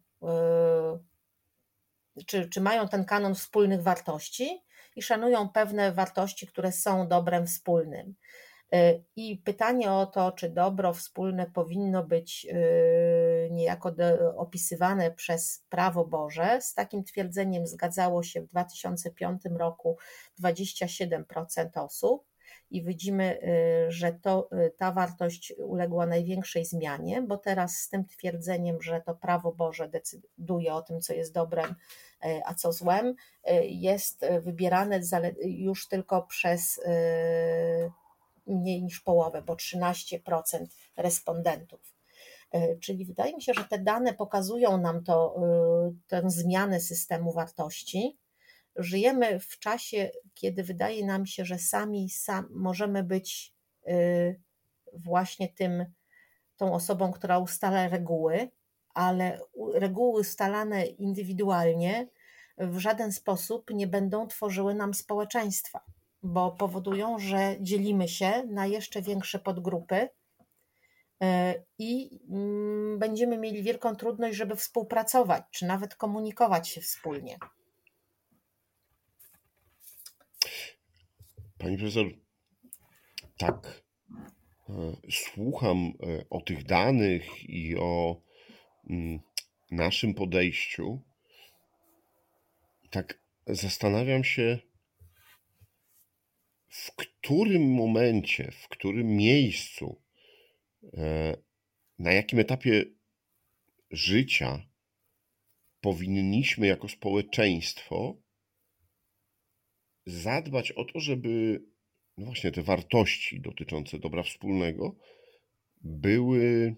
y, 2.18 2.24
czy, 2.26 2.48
czy 2.48 2.60
mają 2.60 2.88
ten 2.88 3.04
kanon 3.04 3.34
wspólnych 3.34 3.82
wartości 3.82 4.62
i 4.96 5.02
szanują 5.02 5.48
pewne 5.48 5.92
wartości, 5.92 6.46
które 6.46 6.72
są 6.72 7.08
dobrem 7.08 7.46
wspólnym. 7.46 8.14
I 9.16 9.36
pytanie 9.44 9.92
o 9.92 10.06
to, 10.06 10.32
czy 10.32 10.50
dobro 10.50 10.92
wspólne 10.92 11.46
powinno 11.46 12.04
być 12.04 12.46
niejako 13.56 13.92
opisywane 14.36 15.10
przez 15.10 15.64
prawo 15.68 16.04
Boże, 16.04 16.58
z 16.60 16.74
takim 16.74 17.04
twierdzeniem 17.04 17.66
zgadzało 17.66 18.22
się 18.22 18.40
w 18.40 18.46
2005 18.46 19.42
roku 19.58 19.96
27% 20.40 21.84
osób. 21.84 22.24
I 22.70 22.82
widzimy, 22.82 23.40
e, 23.42 23.90
że 23.90 24.12
to, 24.12 24.50
ta 24.76 24.92
wartość 24.92 25.54
uległa 25.58 26.06
największej 26.06 26.64
zmianie, 26.64 27.22
bo 27.22 27.36
teraz 27.36 27.76
z 27.76 27.88
tym 27.88 28.04
twierdzeniem, 28.04 28.82
że 28.82 29.00
to 29.00 29.14
prawo 29.14 29.52
Boże 29.52 29.88
decyduje 29.88 30.74
o 30.74 30.82
tym, 30.82 31.00
co 31.00 31.12
jest 31.12 31.32
dobrem, 31.32 31.74
a 32.44 32.54
co 32.54 32.72
złem, 32.72 33.14
jest 33.62 34.26
wybierane 34.40 35.00
już 35.44 35.88
tylko 35.88 36.22
przez 36.22 36.80
mniej 38.46 38.82
niż 38.82 39.00
połowę, 39.00 39.42
bo 39.42 39.54
13% 39.54 40.66
respondentów. 40.96 41.95
E, 42.52 42.76
czyli 42.76 43.04
wydaje 43.04 43.34
mi 43.34 43.42
się, 43.42 43.52
że 43.54 43.64
te 43.64 43.78
dane 43.78 44.14
pokazują 44.14 44.78
nam 44.78 45.04
to, 45.04 45.36
e, 45.36 45.92
tę 46.06 46.22
zmianę 46.26 46.80
systemu 46.80 47.32
wartości. 47.32 48.18
Żyjemy 48.76 49.40
w 49.40 49.58
czasie, 49.58 50.10
kiedy 50.34 50.62
wydaje 50.62 51.06
nam 51.06 51.26
się, 51.26 51.44
że 51.44 51.58
sami 51.58 52.10
sam 52.10 52.48
możemy 52.50 53.04
być 53.04 53.54
e, 53.86 53.94
właśnie 54.92 55.48
tym, 55.48 55.84
tą 56.56 56.74
osobą, 56.74 57.12
która 57.12 57.38
ustala 57.38 57.88
reguły, 57.88 58.50
ale 58.94 59.40
reguły 59.74 60.20
ustalane 60.20 60.86
indywidualnie 60.86 62.08
w 62.58 62.78
żaden 62.78 63.12
sposób 63.12 63.70
nie 63.70 63.86
będą 63.86 64.26
tworzyły 64.26 64.74
nam 64.74 64.94
społeczeństwa 64.94 65.80
bo 66.26 66.50
powodują, 66.50 67.18
że 67.18 67.56
dzielimy 67.60 68.08
się 68.08 68.42
na 68.48 68.66
jeszcze 68.66 69.02
większe 69.02 69.38
podgrupy 69.38 70.08
i 71.78 72.20
mm, 72.30 72.98
będziemy 72.98 73.38
mieli 73.38 73.62
wielką 73.62 73.96
trudność, 73.96 74.36
żeby 74.36 74.56
współpracować, 74.56 75.44
czy 75.50 75.66
nawet 75.66 75.94
komunikować 75.94 76.68
się 76.68 76.80
wspólnie. 76.80 77.38
Pani 81.58 81.78
profesor, 81.78 82.06
tak 83.38 83.82
e, 84.68 84.96
słucham 85.10 85.78
e, 85.78 86.24
o 86.30 86.40
tych 86.40 86.64
danych 86.64 87.48
i 87.48 87.76
o 87.76 88.22
mm, 88.90 89.20
naszym 89.70 90.14
podejściu. 90.14 91.02
Tak 92.90 93.20
zastanawiam 93.46 94.24
się, 94.24 94.58
w 96.68 96.96
którym 96.96 97.74
momencie, 97.74 98.50
w 98.52 98.68
którym 98.68 99.06
miejscu, 99.06 99.86
e, 99.86 100.05
na 101.98 102.12
jakim 102.12 102.38
etapie 102.38 102.84
życia 103.90 104.66
powinniśmy 105.80 106.66
jako 106.66 106.88
społeczeństwo 106.88 108.16
zadbać 110.06 110.72
o 110.72 110.84
to, 110.84 111.00
żeby 111.00 111.62
no 112.18 112.26
właśnie 112.26 112.52
te 112.52 112.62
wartości 112.62 113.40
dotyczące 113.40 113.98
dobra 113.98 114.22
wspólnego 114.22 114.96
były 115.80 116.76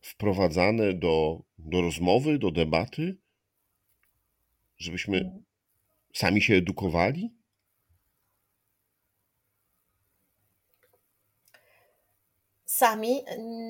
wprowadzane 0.00 0.92
do, 0.92 1.42
do 1.58 1.80
rozmowy, 1.80 2.38
do 2.38 2.50
debaty, 2.50 3.16
żebyśmy 4.76 5.18
mhm. 5.18 5.44
sami 6.14 6.42
się 6.42 6.54
edukowali? 6.54 7.30
Sami 12.82 13.24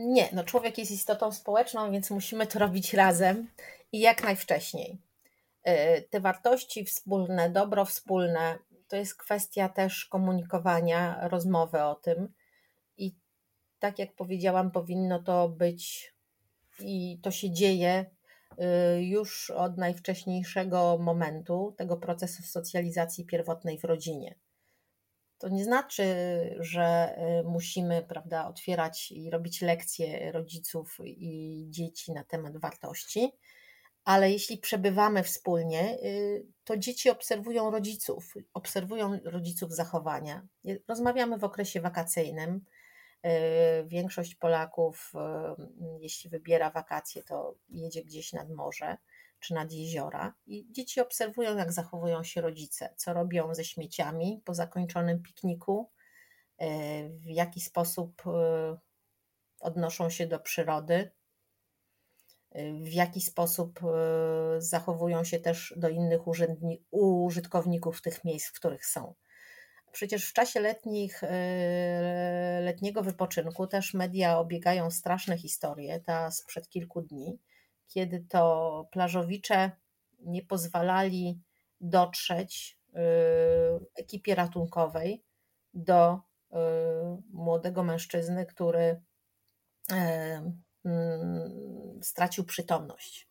nie. 0.07 0.29
No, 0.33 0.44
człowiek 0.44 0.79
jest 0.79 0.90
istotą 0.90 1.33
społeczną, 1.33 1.92
więc 1.92 2.11
musimy 2.11 2.46
to 2.46 2.59
robić 2.59 2.94
razem 2.94 3.51
i 3.92 4.01
jak 4.01 4.25
najwcześniej. 4.25 4.98
Y, 5.68 6.09
te 6.11 6.20
wartości 6.20 6.85
wspólne, 6.85 7.51
dobro 7.51 7.85
wspólne, 7.85 8.59
to 8.88 8.96
jest 8.96 9.14
kwestia 9.16 9.68
też 9.68 10.05
komunikowania, 10.05 11.29
rozmowy 11.29 11.83
o 11.83 11.94
tym. 11.94 12.33
I 12.96 13.14
tak 13.79 13.98
jak 13.98 14.14
powiedziałam, 14.14 14.70
powinno 14.70 15.22
to 15.22 15.48
być 15.48 16.12
i 16.81 17.18
to 17.22 17.31
się 17.31 17.51
dzieje 17.51 18.07
y, 18.98 19.03
już 19.03 19.51
od 19.51 19.79
najwcześniejszego 19.79 20.98
momentu 20.98 21.75
tego 21.79 21.96
procesu 21.96 22.42
socjalizacji 22.42 23.27
pierwotnej 23.27 23.79
w 23.79 23.85
rodzinie. 23.85 24.35
To 25.42 25.48
nie 25.48 25.64
znaczy, 25.64 26.05
że 26.61 27.16
y, 27.40 27.44
musimy 27.44 28.02
prawda, 28.02 28.48
otwierać 28.48 29.12
i 29.12 29.31
robić 29.31 29.62
lekcje 29.62 30.33
rodziców 30.33 30.98
i 31.05 31.66
dzieci 31.70 32.12
na 32.12 32.24
temat 32.24 32.57
wartości, 32.57 33.33
ale 34.05 34.31
jeśli 34.31 34.59
przebywamy 34.59 35.22
wspólnie, 35.22 35.98
y, 36.05 36.46
to 36.64 36.76
dzieci 36.76 37.11
obserwują 37.11 37.70
rodziców, 37.70 38.35
obserwują 38.55 39.18
rodziców 39.24 39.72
zachowania. 39.74 40.46
Rozmawiamy 40.88 41.38
w 41.38 41.44
okresie 41.44 41.81
wakacyjnym. 41.81 42.61
Y, 43.26 43.31
większość 43.87 44.35
Polaków, 44.35 45.12
jeśli 46.00 46.31
wybiera 46.31 46.70
wakacje, 46.70 47.22
to 47.22 47.55
jedzie 47.68 48.05
gdzieś 48.05 48.33
nad 48.33 48.50
morze 48.50 48.96
czy 49.42 49.55
nad 49.55 49.72
jeziora 49.72 50.35
i 50.46 50.66
dzieci 50.72 51.00
obserwują, 51.00 51.57
jak 51.57 51.72
zachowują 51.72 52.24
się 52.24 52.40
rodzice, 52.40 52.94
co 52.96 53.12
robią 53.12 53.55
ze 53.55 53.64
śmieciami 53.64 54.42
po 54.44 54.55
zakończonym 54.55 55.22
pikniku, 55.22 55.90
w 57.09 57.26
jaki 57.26 57.61
sposób 57.61 58.22
odnoszą 59.61 60.11
się 60.11 60.26
do 60.26 60.38
przyrody, 60.38 61.11
w 62.83 62.92
jaki 62.92 63.20
sposób 63.20 63.81
e, 63.85 64.61
zachowują 64.61 65.24
się 65.24 65.40
też 65.40 65.74
do 65.76 65.88
innych 65.88 66.20
użytkowników 66.90 68.02
tych 68.02 68.24
miejsc, 68.24 68.48
w 68.48 68.52
których 68.52 68.87
są. 68.87 69.14
Przecież 69.92 70.28
w 70.28 70.33
czasie 70.33 70.61
letnich, 70.61 71.24
e, 71.24 72.61
letniego 72.64 73.02
wypoczynku 73.02 73.66
też 73.66 73.94
media 73.94 74.38
obiegają 74.38 74.90
straszne 74.90 75.38
historie, 75.38 76.00
ta 76.00 76.31
sprzed 76.31 76.68
kilku 76.68 77.02
dni, 77.02 77.38
kiedy 77.94 78.20
to 78.28 78.88
plażowicze 78.92 79.70
nie 80.20 80.42
pozwalali 80.42 81.40
dotrzeć 81.81 82.78
e, 82.94 83.00
ekipie 83.94 84.35
ratunkowej 84.35 85.24
do 85.74 86.20
młodego 87.33 87.85
mężczyzny, 87.85 88.46
który 88.46 89.02
Mm, 90.85 92.00
stracił 92.02 92.44
przytomność. 92.44 93.28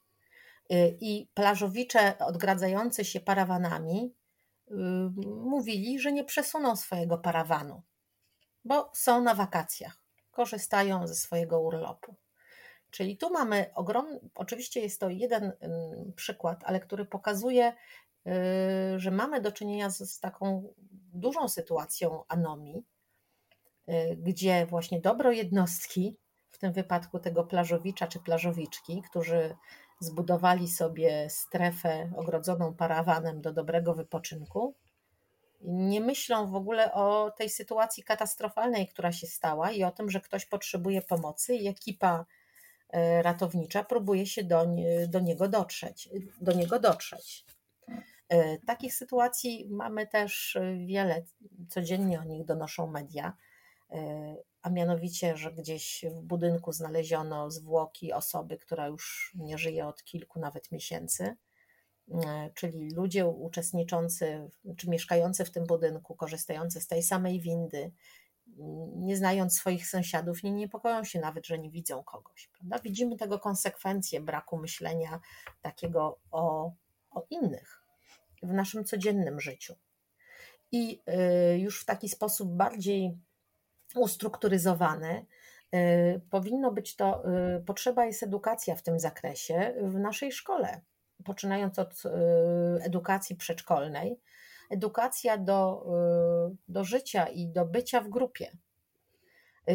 Y, 0.72 0.98
I 1.02 1.28
plażowicze 1.34 2.18
odgradzający 2.18 3.06
się 3.06 3.20
parawanami 3.20 4.16
y, 4.72 4.74
mówili, 5.26 6.00
że 6.00 6.12
nie 6.12 6.24
przesuną 6.24 6.76
swojego 6.76 7.18
parawanu, 7.18 7.82
bo 8.66 8.92
są 8.94 9.22
na 9.22 9.36
wakacjach, 9.36 10.06
korzystają 10.32 11.08
ze 11.08 11.16
swojego 11.16 11.62
urlopu. 11.62 12.16
Czyli 12.92 13.18
tu 13.18 13.30
mamy 13.30 13.72
ogromny, 13.76 14.20
oczywiście 14.36 14.80
jest 14.80 15.00
to 15.00 15.10
jeden 15.10 15.52
przykład, 16.16 16.64
ale 16.66 16.80
który 16.80 17.06
pokazuje, 17.06 17.74
y, 18.28 18.32
że 19.00 19.12
mamy 19.12 19.42
do 19.42 19.52
czynienia 19.52 19.90
z, 19.90 20.20
taką 20.20 20.74
dużą 21.14 21.50
sytuacją 21.50 22.24
anomii, 22.28 22.84
gdzie 24.18 24.66
właśnie 24.66 25.02
dobro 25.02 25.32
jednostki 25.32 26.18
tym 26.62 26.74
wypadku 26.74 27.20
tego 27.20 27.44
plażowicza 27.44 28.08
czy 28.08 28.20
plażowiczki, 28.20 29.02
którzy 29.10 29.56
zbudowali 30.00 30.68
sobie 30.68 31.30
strefę 31.30 32.12
ogrodzoną 32.18 32.74
parawanem 32.74 33.42
do 33.42 33.54
dobrego 33.54 33.94
wypoczynku. 33.94 34.76
Nie 35.62 36.02
myślą 36.02 36.52
w 36.52 36.56
ogóle 36.56 36.94
o 36.94 37.32
tej 37.38 37.50
sytuacji 37.50 38.04
katastrofalnej, 38.04 38.88
która 38.88 39.12
się 39.12 39.28
stała 39.28 39.72
i 39.72 39.84
o 39.84 39.92
tym, 39.92 40.10
że 40.10 40.22
ktoś 40.22 40.46
potrzebuje 40.46 41.02
pomocy 41.02 41.56
i 41.56 41.68
ekipa 41.68 42.26
ratownicza 43.22 43.84
próbuje 43.84 44.26
się 44.26 44.44
do, 44.44 44.68
do 45.08 45.20
niego 45.20 45.48
dotrzeć. 45.48 46.10
Do 46.42 46.52
niego 46.52 46.80
dotrzeć. 46.80 47.46
E, 48.32 48.58
takich 48.58 48.94
sytuacji 48.94 49.68
mamy 49.70 50.08
też 50.08 50.58
wiele, 50.86 51.26
codziennie 51.70 52.20
o 52.20 52.24
nich 52.24 52.46
donoszą 52.46 52.88
media. 52.88 53.38
E, 53.90 54.36
a 54.62 54.70
mianowicie, 54.70 55.38
że 55.38 55.52
gdzieś 55.52 56.06
w 56.12 56.22
budynku 56.22 56.72
znaleziono 56.72 57.52
zwłoki 57.52 58.14
osoby, 58.14 58.58
która 58.58 58.88
już 58.88 59.34
nie 59.36 59.58
żyje 59.58 59.88
od 59.88 60.04
kilku 60.04 60.40
nawet 60.40 60.72
miesięcy, 60.72 61.36
e, 62.14 62.50
czyli 62.56 62.92
ludzie 62.96 63.26
uczestniczący 63.26 64.50
czy 64.78 64.90
mieszkający 64.90 65.46
w 65.46 65.52
tym 65.52 65.66
budynku, 65.66 66.16
korzystający 66.16 66.82
z 66.82 66.88
tej 66.88 67.04
samej 67.04 67.40
windy, 67.40 67.92
nie 68.96 69.18
znając 69.18 69.56
swoich 69.56 69.88
sąsiadów, 69.88 70.44
nie 70.44 70.52
niepokoją 70.52 71.04
się 71.04 71.20
nawet, 71.20 71.46
że 71.46 71.60
nie 71.60 71.70
widzą 71.70 72.04
kogoś. 72.04 72.48
Prawda? 72.48 72.80
Widzimy 72.80 73.18
tego 73.18 73.40
konsekwencje 73.40 74.22
braku 74.22 74.58
myślenia 74.58 75.20
takiego 75.62 76.20
o, 76.32 76.74
o 77.12 77.26
innych 77.30 77.82
w 78.44 78.54
naszym 78.54 78.86
codziennym 78.86 79.40
życiu. 79.40 79.76
I 80.72 81.02
e, 81.06 81.58
już 81.58 81.82
w 81.82 81.86
taki 81.86 82.10
sposób 82.10 82.50
bardziej 82.56 83.18
ustrukturyzowane. 83.96 85.26
Y, 85.76 86.22
powinno 86.30 86.72
być 86.72 86.96
to, 86.96 87.24
y, 87.58 87.64
potrzeba 87.66 88.06
jest 88.06 88.24
edukacja 88.24 88.76
w 88.76 88.84
tym 88.84 89.00
zakresie 89.00 89.74
w 89.82 90.00
naszej 90.00 90.32
szkole, 90.32 90.82
poczynając 91.26 91.80
od 91.80 92.04
y, 92.06 92.10
edukacji 92.84 93.36
przedszkolnej, 93.36 94.20
edukacja 94.72 95.38
do, 95.38 95.86
do 96.68 96.84
życia 96.84 97.28
i 97.28 97.48
do 97.48 97.66
bycia 97.66 98.02
w 98.02 98.10
grupie. 98.10 98.58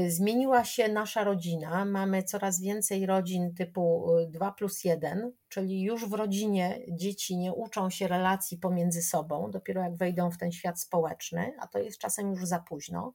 Zmieniła 0.09 0.64
się 0.64 0.88
nasza 0.88 1.24
rodzina, 1.24 1.85
mamy 1.85 2.22
coraz 2.22 2.61
więcej 2.61 3.06
rodzin 3.06 3.55
typu 3.55 4.07
2 4.28 4.53
plus 4.53 4.84
1, 4.84 5.32
czyli 5.49 5.82
już 5.82 6.09
w 6.09 6.12
rodzinie 6.12 6.80
dzieci 6.88 7.36
nie 7.36 7.53
uczą 7.53 7.90
się 7.90 8.09
relacji 8.09 8.59
pomiędzy 8.59 9.03
sobą, 9.03 9.51
dopiero 9.51 9.82
jak 9.82 9.97
wejdą 9.97 10.30
w 10.30 10.38
ten 10.38 10.53
świat 10.53 10.80
społeczny, 10.80 11.53
a 11.61 11.66
to 11.66 11.78
jest 11.78 11.99
czasem 11.99 12.30
już 12.30 12.47
za 12.47 12.59
późno 12.59 13.14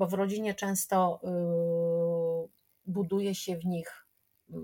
bo 0.00 0.06
w 0.06 0.14
rodzinie 0.14 0.54
często 0.54 1.20
y, 1.24 2.48
buduje 2.86 3.34
się 3.34 3.56
w 3.56 3.64
nich 3.64 4.06
y, 4.50 4.54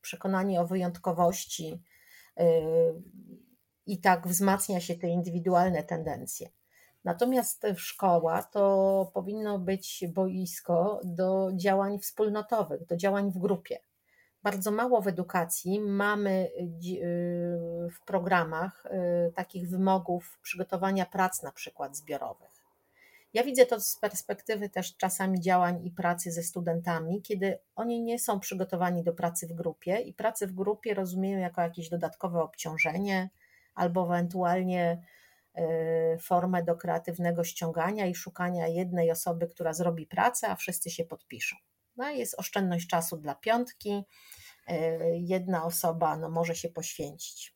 przekonanie 0.00 0.60
o 0.60 0.66
wyjątkowości 0.66 1.82
y, 2.40 2.44
i 3.86 4.00
tak 4.00 4.28
wzmacnia 4.28 4.80
się 4.80 4.94
te 4.94 5.08
indywidualne 5.08 5.82
tendencje. 5.82 6.48
Natomiast 7.04 7.66
szkoła 7.76 8.42
to 8.42 9.10
powinno 9.14 9.58
być 9.58 10.04
boisko 10.14 11.00
do 11.04 11.50
działań 11.54 11.98
wspólnotowych, 11.98 12.86
do 12.86 12.96
działań 12.96 13.32
w 13.32 13.38
grupie. 13.38 13.78
Bardzo 14.42 14.70
mało 14.70 15.00
w 15.02 15.08
edukacji 15.08 15.80
mamy 15.80 16.50
w 17.90 18.04
programach 18.06 18.84
takich 19.34 19.68
wymogów 19.70 20.38
przygotowania 20.42 21.06
prac, 21.06 21.42
na 21.42 21.52
przykład 21.52 21.96
zbiorowych 21.96 22.50
Ja 23.34 23.44
widzę 23.44 23.66
to 23.66 23.80
z 23.80 23.96
perspektywy 23.96 24.68
też 24.68 24.96
czasami 24.96 25.40
działań 25.40 25.86
i 25.86 25.90
pracy 25.90 26.32
ze 26.32 26.42
studentami, 26.42 27.22
kiedy 27.22 27.58
oni 27.76 28.02
nie 28.02 28.18
są 28.18 28.40
przygotowani 28.40 29.04
do 29.04 29.12
pracy 29.12 29.46
w 29.46 29.52
grupie 29.52 29.98
i 30.00 30.14
pracy 30.14 30.46
w 30.46 30.52
grupie 30.52 30.94
rozumieją 30.94 31.38
jako 31.38 31.60
jakieś 31.60 31.88
dodatkowe 31.88 32.42
obciążenie 32.42 33.30
albo 33.76 34.04
ewentualnie 34.04 35.02
y, 35.58 36.18
formę 36.20 36.62
do 36.62 36.76
kreatywnego 36.76 37.44
ściągania 37.44 38.06
i 38.06 38.14
szukania 38.14 38.68
jednej 38.68 39.10
osoby, 39.10 39.46
która 39.48 39.72
zrobi 39.72 40.06
pracę, 40.06 40.48
a 40.48 40.56
wszyscy 40.56 40.90
się 40.90 41.04
podpiszą. 41.04 41.56
No, 41.96 42.10
jest 42.10 42.34
oszczędność 42.38 42.86
czasu 42.86 43.16
dla 43.16 43.34
piątki. 43.34 44.04
Y, 44.70 44.74
jedna 45.12 45.64
osoba 45.64 46.16
no, 46.16 46.30
może 46.30 46.54
się 46.54 46.68
poświęcić, 46.68 47.54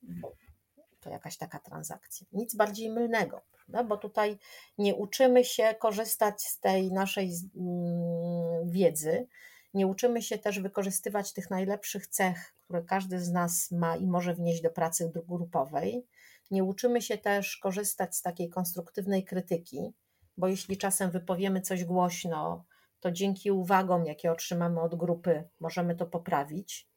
to 1.00 1.10
jakaś 1.10 1.36
taka 1.36 1.58
transakcja. 1.58 2.26
Nic 2.32 2.54
bardziej 2.54 2.90
mylnego, 2.90 3.42
prawda? 3.52 3.84
bo 3.84 3.96
tutaj 3.96 4.38
nie 4.78 4.94
uczymy 4.94 5.44
się 5.44 5.74
korzystać 5.74 6.42
z 6.42 6.60
tej 6.60 6.92
naszej 6.92 7.32
mm, 7.56 8.70
wiedzy, 8.70 9.26
nie 9.74 9.86
uczymy 9.86 10.22
się 10.22 10.38
też 10.38 10.60
wykorzystywać 10.60 11.32
tych 11.32 11.50
najlepszych 11.50 12.06
cech, 12.06 12.54
które 12.64 12.82
każdy 12.82 13.20
z 13.20 13.30
nas 13.30 13.70
ma 13.70 13.96
i 13.96 14.06
może 14.06 14.34
wnieść 14.34 14.62
do 14.62 14.70
pracy 14.70 15.12
grupowej. 15.28 16.06
Nie 16.50 16.64
uczymy 16.64 17.02
się 17.02 17.18
też 17.18 17.56
korzystać 17.56 18.16
z 18.16 18.22
takiej 18.22 18.48
konstruktywnej 18.48 19.24
krytyki, 19.24 19.92
bo 20.36 20.48
jeśli 20.48 20.76
czasem 20.76 21.10
wypowiemy 21.10 21.60
coś 21.60 21.84
głośno, 21.84 22.64
to 23.00 23.12
dzięki 23.12 23.50
uwagom, 23.50 24.06
jakie 24.06 24.32
otrzymamy 24.32 24.80
od 24.80 24.94
grupy, 24.94 25.48
możemy 25.60 25.96
to 25.96 26.06
poprawić. 26.06 26.90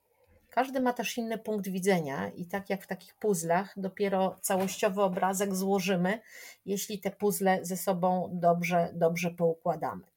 Każdy 0.50 0.80
ma 0.80 0.94
też 0.94 1.18
inny 1.18 1.38
punkt 1.38 1.68
widzenia, 1.68 2.30
i 2.30 2.46
tak 2.46 2.70
jak 2.70 2.84
w 2.84 2.88
takich 2.88 3.16
puzzlach, 3.16 3.74
dopiero 3.78 4.40
całościowy 4.42 5.02
obrazek 5.02 5.56
złożymy, 5.56 6.20
jeśli 6.66 7.00
te 7.00 7.12
puzzle 7.12 7.60
ze 7.66 7.78
sobą 7.78 8.30
dobrze, 8.34 8.90
dobrze 8.94 9.32
poukładamy. 9.32 10.13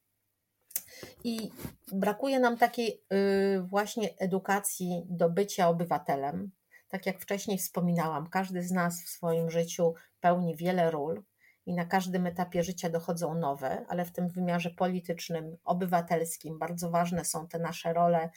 I 1.23 1.51
brakuje 1.91 2.39
nam 2.39 2.57
takiej 2.57 3.03
y, 3.13 3.61
właśnie 3.61 4.17
edukacji 4.17 5.03
do 5.09 5.29
bycia 5.29 5.69
obywatelem. 5.69 6.51
Tak 6.89 7.05
jak 7.05 7.19
wcześniej 7.19 7.57
wspominałam, 7.57 8.29
każdy 8.29 8.63
z 8.63 8.71
nas 8.71 9.03
w 9.03 9.09
swoim 9.09 9.49
życiu 9.49 9.93
pełni 10.19 10.55
wiele 10.55 10.91
ról 10.91 11.23
i 11.65 11.73
na 11.73 11.85
każdym 11.85 12.27
etapie 12.27 12.63
życia 12.63 12.89
dochodzą 12.89 13.33
nowe, 13.33 13.85
ale 13.89 14.05
w 14.05 14.11
tym 14.11 14.29
wymiarze 14.29 14.69
politycznym, 14.69 15.57
obywatelskim 15.63 16.59
bardzo 16.59 16.89
ważne 16.89 17.25
są 17.25 17.47
te 17.47 17.59
nasze 17.59 17.93
role 17.93 18.29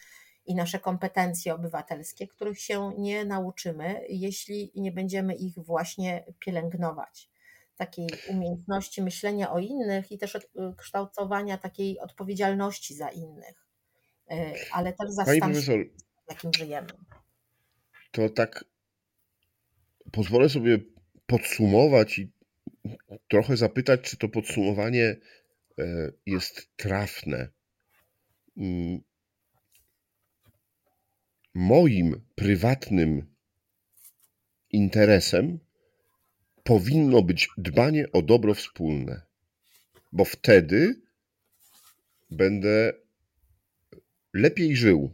i 0.47 0.55
nasze 0.55 0.79
kompetencje 0.79 1.55
obywatelskie, 1.55 2.29
których 2.29 2.61
się 2.61 2.93
nie 2.99 3.25
nauczymy, 3.25 4.01
jeśli 4.09 4.73
nie 4.75 4.93
będziemy 4.93 5.35
ich 5.35 5.55
właśnie 5.55 6.25
pielęgnować. 6.39 7.30
Takiej 7.81 8.09
umiejętności 8.29 9.03
myślenia 9.03 9.53
o 9.53 9.59
innych 9.59 10.13
i 10.13 10.19
też 10.19 10.39
kształtowania 10.77 11.59
takiej 11.59 12.01
odpowiedzialności 12.01 12.95
za 12.95 13.09
innych, 13.09 13.67
e, 14.31 14.55
ale 14.73 14.93
też 14.93 15.11
za 15.11 15.25
Pani 15.25 15.39
stan, 15.39 15.53
profesor, 15.53 15.87
jakim 16.31 16.51
żyjemy. 16.59 16.89
To 18.11 18.29
tak 18.29 18.65
pozwolę 20.13 20.49
sobie 20.49 20.79
podsumować 21.27 22.19
i 22.19 22.33
trochę 23.29 23.57
zapytać, 23.57 24.01
czy 24.01 24.17
to 24.17 24.29
podsumowanie 24.29 25.17
e, 25.79 26.13
jest 26.27 26.77
trafne. 26.77 27.49
Mm, 28.57 29.01
moim 31.55 32.27
prywatnym 32.35 33.35
interesem 34.71 35.70
powinno 36.71 37.23
być 37.23 37.49
dbanie 37.59 38.13
o 38.13 38.23
dobro 38.23 38.55
wspólne, 38.55 39.23
bo 40.13 40.25
wtedy 40.25 41.01
będę 42.31 42.93
lepiej 44.35 44.77
żył. 44.77 45.11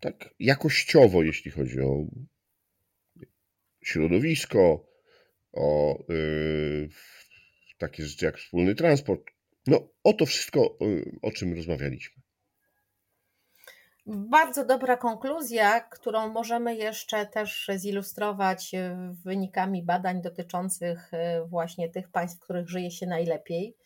Tak 0.00 0.34
jakościowo, 0.38 1.22
jeśli 1.22 1.50
chodzi 1.50 1.80
o 1.80 2.04
środowisko, 3.84 4.86
o 5.52 5.98
yy, 6.08 6.88
takie 7.78 8.04
rzeczy 8.04 8.24
jak 8.24 8.38
wspólny 8.38 8.74
transport. 8.74 9.22
No, 9.66 9.88
o 10.04 10.12
to 10.12 10.26
wszystko, 10.26 10.78
yy, 10.80 11.18
o 11.22 11.30
czym 11.32 11.54
rozmawialiśmy. 11.54 12.21
Bardzo 14.06 14.64
dobra 14.64 14.96
konkluzja, 14.96 15.80
którą 15.80 16.28
możemy 16.28 16.76
jeszcze 16.76 17.26
też 17.26 17.70
zilustrować 17.76 18.74
e, 18.74 18.96
wynikami 19.24 19.82
badań 19.82 20.22
dotyczących 20.22 21.14
e, 21.14 21.44
właśnie 21.44 21.88
tych 21.88 22.10
państw, 22.10 22.38
w 22.38 22.40
których 22.40 22.68
żyje 22.68 22.90
się 22.90 23.06
najlepiej. 23.06 23.76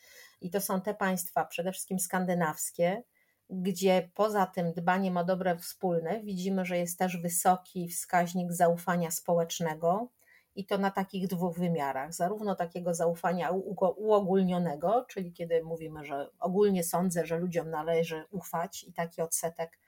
I 0.41 0.51
to 0.51 0.61
są 0.61 0.81
te 0.81 0.95
państwa 0.95 1.45
przede 1.45 1.73
wszystkim 1.73 1.99
skandynawskie, 1.99 3.03
gdzie 3.51 4.11
poza 4.15 4.47
tym 4.47 4.73
dbaniem 4.73 5.17
o 5.17 5.25
dobre 5.25 5.57
wspólne 5.57 6.21
widzimy, 6.21 6.65
że 6.65 6.79
jest 6.79 6.99
też 6.99 7.17
wysoki 7.17 7.89
wskaźnik 7.89 8.53
zaufania 8.53 9.11
społecznego 9.11 10.09
i 10.55 10.67
to 10.67 10.79
na 10.79 10.91
takich 10.91 11.29
dwóch 11.29 11.59
wymiarach. 11.59 12.15
Zarówno 12.15 12.55
takiego 12.55 12.95
zaufania 12.95 13.51
uogólnionego, 13.97 15.05
czyli 15.09 15.33
kiedy 15.33 15.63
mówimy, 15.63 16.05
że 16.05 16.29
ogólnie 16.39 16.85
sądzę, 16.85 17.27
że 17.27 17.39
ludziom 17.39 17.71
należy 17.71 18.25
ufać 18.31 18.85
i 18.85 18.93
taki 18.93 19.23
odsetek 19.23 19.79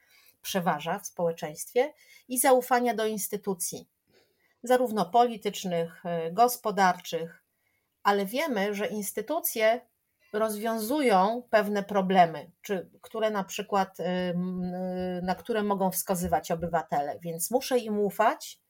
przeważa 0.43 0.99
w 0.99 1.07
społeczeństwie 1.07 1.93
i 2.29 2.39
zaufania 2.39 2.95
do 2.95 3.07
instytucji, 3.07 3.89
zarówno 4.63 5.07
politycznych, 5.07 6.07
e, 6.07 6.33
gospodarczych, 6.33 7.45
ale 8.03 8.27
wiemy, 8.27 8.75
że 8.75 8.87
instytucje 8.87 9.81
rozwiązują 10.33 11.43
pewne 11.51 11.83
problemy, 11.83 12.51
czy, 12.63 12.91
które 13.03 13.31
na 13.31 13.45
przykład, 13.45 14.01
e, 14.01 14.05
e, 14.05 14.35
na 15.23 15.35
które 15.35 15.63
mogą 15.63 15.91
wskazywać 15.91 16.51
obywatele, 16.51 17.19
więc 17.23 17.51
muszę 17.51 17.79
im 17.79 17.99
ufać, 17.99 18.61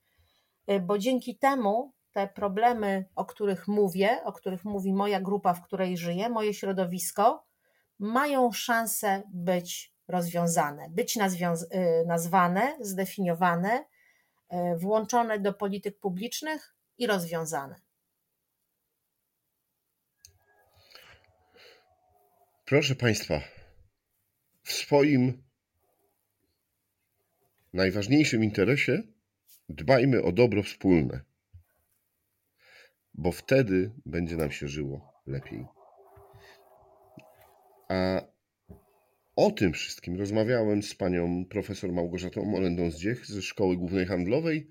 bo 0.80 0.98
dzięki 0.98 1.38
temu 1.38 1.92
te 2.12 2.28
problemy, 2.28 3.04
o 3.16 3.24
których 3.24 3.68
mówię, 3.68 4.24
o 4.24 4.32
których 4.32 4.64
mówi 4.64 4.92
moja 4.92 5.20
grupa, 5.20 5.54
w 5.54 5.62
której 5.62 5.96
żyję, 5.96 6.28
moje 6.28 6.54
środowisko, 6.54 7.46
mają 7.98 8.52
szansę 8.52 9.22
być 9.28 9.97
rozwiązane, 10.08 10.88
być 10.90 11.16
y, 11.16 11.20
nazwane, 12.06 12.76
zdefiniowane, 12.80 13.84
y, 14.52 14.78
włączone 14.78 15.38
do 15.38 15.52
polityk 15.52 15.98
publicznych 15.98 16.74
i 16.98 17.06
rozwiązane. 17.06 17.80
Proszę 22.64 22.94
Państwa, 22.94 23.40
w 24.62 24.72
swoim 24.72 25.42
najważniejszym 27.72 28.44
interesie 28.44 29.02
dbajmy 29.68 30.22
o 30.22 30.32
dobro 30.32 30.62
wspólne, 30.62 31.20
bo 33.14 33.32
wtedy 33.32 33.92
będzie 34.06 34.36
nam 34.36 34.50
się 34.50 34.68
żyło 34.68 35.12
lepiej. 35.26 35.66
A 37.88 38.22
o 39.38 39.50
tym 39.50 39.72
wszystkim 39.72 40.18
rozmawiałem 40.18 40.82
z 40.82 40.94
panią 40.94 41.44
profesor 41.50 41.92
Małgorzatą 41.92 42.44
Molendą-Zdziech 42.44 43.26
ze 43.26 43.42
Szkoły 43.42 43.76
Głównej 43.76 44.06
Handlowej. 44.06 44.68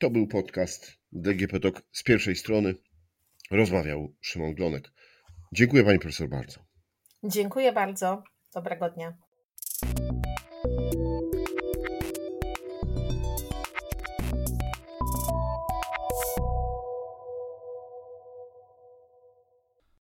To 0.00 0.10
był 0.10 0.26
podcast 0.26 0.92
DGP 1.12 1.60
Talk 1.60 1.82
z 1.92 2.02
pierwszej 2.02 2.36
strony. 2.36 2.74
Rozmawiał 3.50 4.14
Szymon 4.20 4.54
Glonek. 4.54 4.92
Dziękuję 5.52 5.84
pani 5.84 5.98
profesor 5.98 6.28
bardzo. 6.28 6.60
Dziękuję 7.24 7.72
bardzo. 7.72 8.22
Dobrego 8.54 8.90
dnia. 8.90 9.27